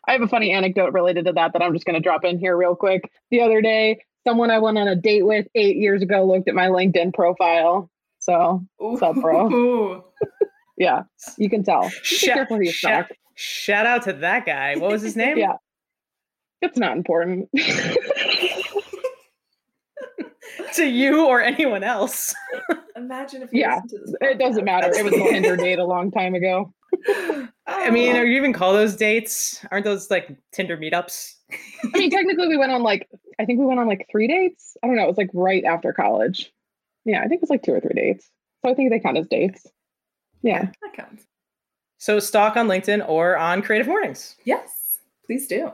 I 0.09 0.13
have 0.13 0.23
a 0.23 0.29
funny 0.29 0.51
anecdote 0.51 0.95
related 0.95 1.27
to 1.27 1.35
that 1.35 1.53
that 1.53 1.61
I'm 1.61 1.75
just 1.75 1.85
going 1.85 1.93
to 1.93 2.01
drop 2.01 2.25
in 2.25 2.39
here 2.39 2.57
real 2.57 2.75
quick. 2.75 3.03
The 3.31 3.43
other 3.43 3.61
day, 3.61 3.99
someone 4.27 4.51
I 4.51 4.59
went 4.59 4.79
on 4.79 4.89
a 4.89 4.97
date 4.97 5.27
with 5.27 5.47
eight 5.55 5.77
years 5.77 6.01
ago 6.01 6.25
looked 6.25 6.49
at 6.49 6.55
my 6.55 6.69
LinkedIn 6.69 7.13
profile 7.13 7.91
so, 8.27 8.67
what's 8.79 9.03
up, 9.03 9.15
bro? 9.15 10.05
yeah, 10.77 11.03
you 11.39 11.49
can 11.49 11.63
tell. 11.63 11.89
Shout, 12.03 12.49
shout, 12.67 13.07
shout 13.37 13.87
out 13.87 14.03
to 14.03 14.15
that 14.15 14.45
guy. 14.45 14.75
What 14.77 14.91
was 14.91 15.03
his 15.03 15.15
name? 15.15 15.39
yeah, 15.39 15.55
it's 16.61 16.77
not 16.77 16.97
important. 16.97 17.49
To 20.77 20.87
you 20.87 21.27
or 21.27 21.41
anyone 21.41 21.83
else. 21.83 22.35
Imagine 22.97 23.43
if 23.43 23.51
yeah, 23.53 23.81
it 24.21 24.39
doesn't 24.39 24.65
matter. 24.65 24.91
It 24.93 25.05
was 25.05 25.13
a 25.13 25.17
Tinder 25.31 25.57
date 25.57 25.79
a 25.79 25.85
long 25.85 26.11
time 26.11 26.35
ago. 26.35 26.73
I 27.67 27.91
mean, 27.91 28.17
oh. 28.17 28.21
are 28.21 28.25
you 28.25 28.37
even 28.37 28.53
call 28.53 28.73
those 28.73 28.97
dates? 28.97 29.65
Aren't 29.71 29.85
those 29.85 30.11
like 30.11 30.37
Tinder 30.53 30.77
meetups? 30.77 31.35
I 31.95 31.99
mean, 31.99 32.11
technically, 32.11 32.49
we 32.49 32.57
went 32.57 32.73
on 32.73 32.83
like 32.83 33.09
I 33.39 33.45
think 33.45 33.59
we 33.59 33.67
went 33.67 33.81
on 33.81 33.89
like 33.89 34.07
three 34.11 34.29
dates. 34.29 34.77
I 34.83 34.87
don't 34.87 34.97
know. 34.97 35.05
It 35.05 35.09
was 35.09 35.19
like 35.19 35.31
right 35.35 35.65
after 35.65 35.93
college. 35.93 36.53
Yeah, 37.05 37.19
I 37.19 37.29
think 37.29 37.39
it 37.39 37.43
was 37.43 37.51
like 37.51 37.63
two 37.63 37.73
or 37.73 37.81
three 37.81 37.95
dates. 37.95 38.31
So 38.65 38.71
I 38.71 38.75
think 38.75 38.91
they 38.91 39.01
count 39.01 39.19
as 39.19 39.29
dates. 39.29 39.67
Yeah. 40.43 40.71
That 40.83 40.93
counts. 40.95 41.25
So 41.99 42.19
stalk 42.21 42.57
on 42.57 42.69
LinkedIn 42.69 43.09
or 43.09 43.37
on 43.37 43.63
Creative 43.63 43.87
Mornings. 43.87 44.37
Yes, 44.45 44.99
please 45.25 45.47
do. 45.47 45.73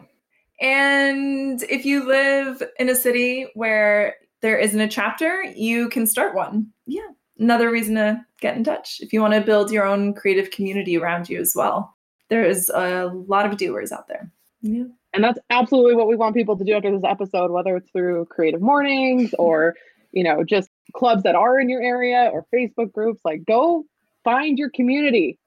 And 0.60 1.62
if 1.64 1.84
you 1.84 2.06
live 2.06 2.62
in 2.78 2.88
a 2.88 2.94
city 2.94 3.48
where 3.54 4.14
there 4.42 4.58
isn't 4.58 4.80
a 4.80 4.88
chapter, 4.88 5.44
you 5.56 5.88
can 5.88 6.06
start 6.06 6.34
one. 6.34 6.66
Yeah. 6.86 7.08
Another 7.38 7.70
reason 7.70 7.94
to 7.94 8.20
get 8.40 8.56
in 8.56 8.64
touch 8.64 9.00
if 9.00 9.12
you 9.12 9.20
want 9.20 9.34
to 9.34 9.40
build 9.40 9.70
your 9.70 9.84
own 9.84 10.14
creative 10.14 10.50
community 10.50 10.98
around 10.98 11.28
you 11.28 11.40
as 11.40 11.54
well. 11.56 11.96
There's 12.28 12.68
a 12.68 13.10
lot 13.26 13.46
of 13.46 13.56
doers 13.56 13.92
out 13.92 14.08
there. 14.08 14.30
Yeah. 14.60 14.84
And 15.14 15.22
that's 15.22 15.38
absolutely 15.50 15.94
what 15.94 16.08
we 16.08 16.16
want 16.16 16.34
people 16.34 16.56
to 16.56 16.64
do 16.64 16.74
after 16.74 16.90
this 16.90 17.04
episode, 17.04 17.50
whether 17.50 17.76
it's 17.76 17.90
through 17.90 18.26
Creative 18.26 18.60
Mornings 18.60 19.34
or, 19.38 19.74
you 20.12 20.24
know, 20.24 20.44
just 20.44 20.70
clubs 20.94 21.22
that 21.22 21.34
are 21.34 21.58
in 21.58 21.68
your 21.68 21.82
area 21.82 22.30
or 22.32 22.46
Facebook 22.54 22.92
groups. 22.92 23.20
Like, 23.24 23.44
go 23.44 23.84
find 24.24 24.58
your 24.58 24.70
community. 24.70 25.38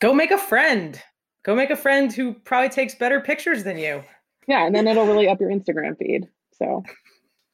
Go 0.00 0.14
make 0.14 0.30
a 0.30 0.38
friend. 0.38 1.00
Go 1.42 1.54
make 1.54 1.70
a 1.70 1.76
friend 1.76 2.12
who 2.12 2.34
probably 2.34 2.68
takes 2.68 2.94
better 2.94 3.20
pictures 3.20 3.64
than 3.64 3.78
you. 3.78 4.02
Yeah, 4.46 4.66
and 4.66 4.74
then 4.74 4.88
it'll 4.88 5.06
really 5.06 5.28
up 5.28 5.40
your 5.40 5.50
Instagram 5.50 5.96
feed. 5.96 6.28
So, 6.52 6.82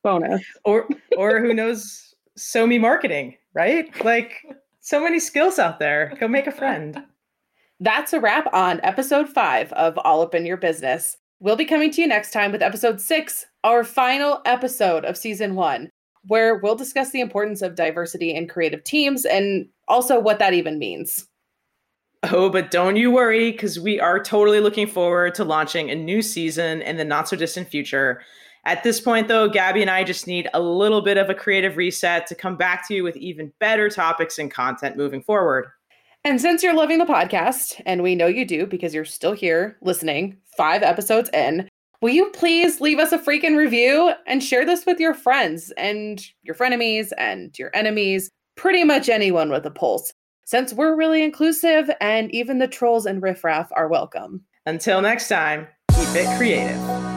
bonus. 0.06 0.42
Or 0.64 0.88
or 1.18 1.40
who 1.40 1.52
knows 1.52 2.14
so 2.36 2.66
me 2.66 2.78
marketing, 2.78 3.36
right? 3.54 3.86
Like 4.04 4.44
so 4.80 5.02
many 5.02 5.18
skills 5.18 5.58
out 5.58 5.78
there. 5.80 6.14
Go 6.20 6.28
make 6.28 6.46
a 6.46 6.52
friend. 6.52 7.02
That's 7.80 8.12
a 8.12 8.20
wrap 8.20 8.48
on 8.54 8.80
episode 8.82 9.28
5 9.28 9.72
of 9.74 9.98
All 9.98 10.22
Up 10.22 10.34
in 10.34 10.46
Your 10.46 10.56
Business. 10.56 11.16
We'll 11.40 11.56
be 11.56 11.66
coming 11.66 11.90
to 11.90 12.00
you 12.00 12.06
next 12.06 12.30
time 12.30 12.52
with 12.52 12.62
episode 12.62 13.02
6, 13.02 13.44
our 13.64 13.84
final 13.84 14.40
episode 14.46 15.04
of 15.04 15.18
season 15.18 15.54
1 15.56 15.90
where 16.28 16.56
we'll 16.56 16.74
discuss 16.74 17.10
the 17.10 17.20
importance 17.20 17.62
of 17.62 17.74
diversity 17.74 18.34
in 18.34 18.48
creative 18.48 18.82
teams 18.84 19.24
and 19.24 19.66
also 19.88 20.18
what 20.18 20.38
that 20.38 20.54
even 20.54 20.78
means. 20.78 21.26
Oh, 22.24 22.50
but 22.50 22.70
don't 22.70 22.96
you 22.96 23.10
worry, 23.10 23.52
because 23.52 23.78
we 23.78 24.00
are 24.00 24.20
totally 24.20 24.60
looking 24.60 24.86
forward 24.86 25.34
to 25.36 25.44
launching 25.44 25.90
a 25.90 25.94
new 25.94 26.22
season 26.22 26.82
in 26.82 26.96
the 26.96 27.04
not 27.04 27.28
so 27.28 27.36
distant 27.36 27.68
future. 27.68 28.22
At 28.66 28.82
this 28.82 29.00
point, 29.00 29.28
though, 29.28 29.48
Gabby 29.48 29.80
and 29.80 29.90
I 29.90 30.02
just 30.02 30.26
need 30.26 30.48
a 30.52 30.60
little 30.60 31.00
bit 31.00 31.16
of 31.16 31.30
a 31.30 31.34
creative 31.34 31.76
reset 31.76 32.26
to 32.26 32.34
come 32.34 32.56
back 32.56 32.86
to 32.88 32.94
you 32.94 33.04
with 33.04 33.16
even 33.16 33.52
better 33.60 33.88
topics 33.88 34.40
and 34.40 34.50
content 34.50 34.96
moving 34.96 35.22
forward. 35.22 35.68
And 36.24 36.40
since 36.40 36.64
you're 36.64 36.74
loving 36.74 36.98
the 36.98 37.04
podcast, 37.04 37.80
and 37.86 38.02
we 38.02 38.16
know 38.16 38.26
you 38.26 38.44
do 38.44 38.66
because 38.66 38.92
you're 38.92 39.04
still 39.04 39.34
here 39.34 39.78
listening, 39.82 40.36
five 40.56 40.82
episodes 40.82 41.30
in, 41.32 41.68
Will 42.02 42.10
you 42.10 42.28
please 42.32 42.80
leave 42.80 42.98
us 42.98 43.12
a 43.12 43.18
freaking 43.18 43.56
review 43.56 44.12
and 44.26 44.42
share 44.42 44.66
this 44.66 44.84
with 44.84 44.98
your 44.98 45.14
friends 45.14 45.72
and 45.78 46.22
your 46.42 46.54
frenemies 46.54 47.10
and 47.16 47.56
your 47.58 47.70
enemies, 47.72 48.30
pretty 48.56 48.84
much 48.84 49.08
anyone 49.08 49.48
with 49.48 49.64
a 49.64 49.70
pulse, 49.70 50.12
since 50.44 50.74
we're 50.74 50.94
really 50.96 51.22
inclusive 51.22 51.88
and 52.00 52.34
even 52.34 52.58
the 52.58 52.68
trolls 52.68 53.06
and 53.06 53.22
riffraff 53.22 53.70
are 53.72 53.88
welcome. 53.88 54.44
Until 54.66 55.00
next 55.00 55.28
time, 55.28 55.68
keep 55.94 56.08
it 56.16 56.36
creative. 56.36 57.15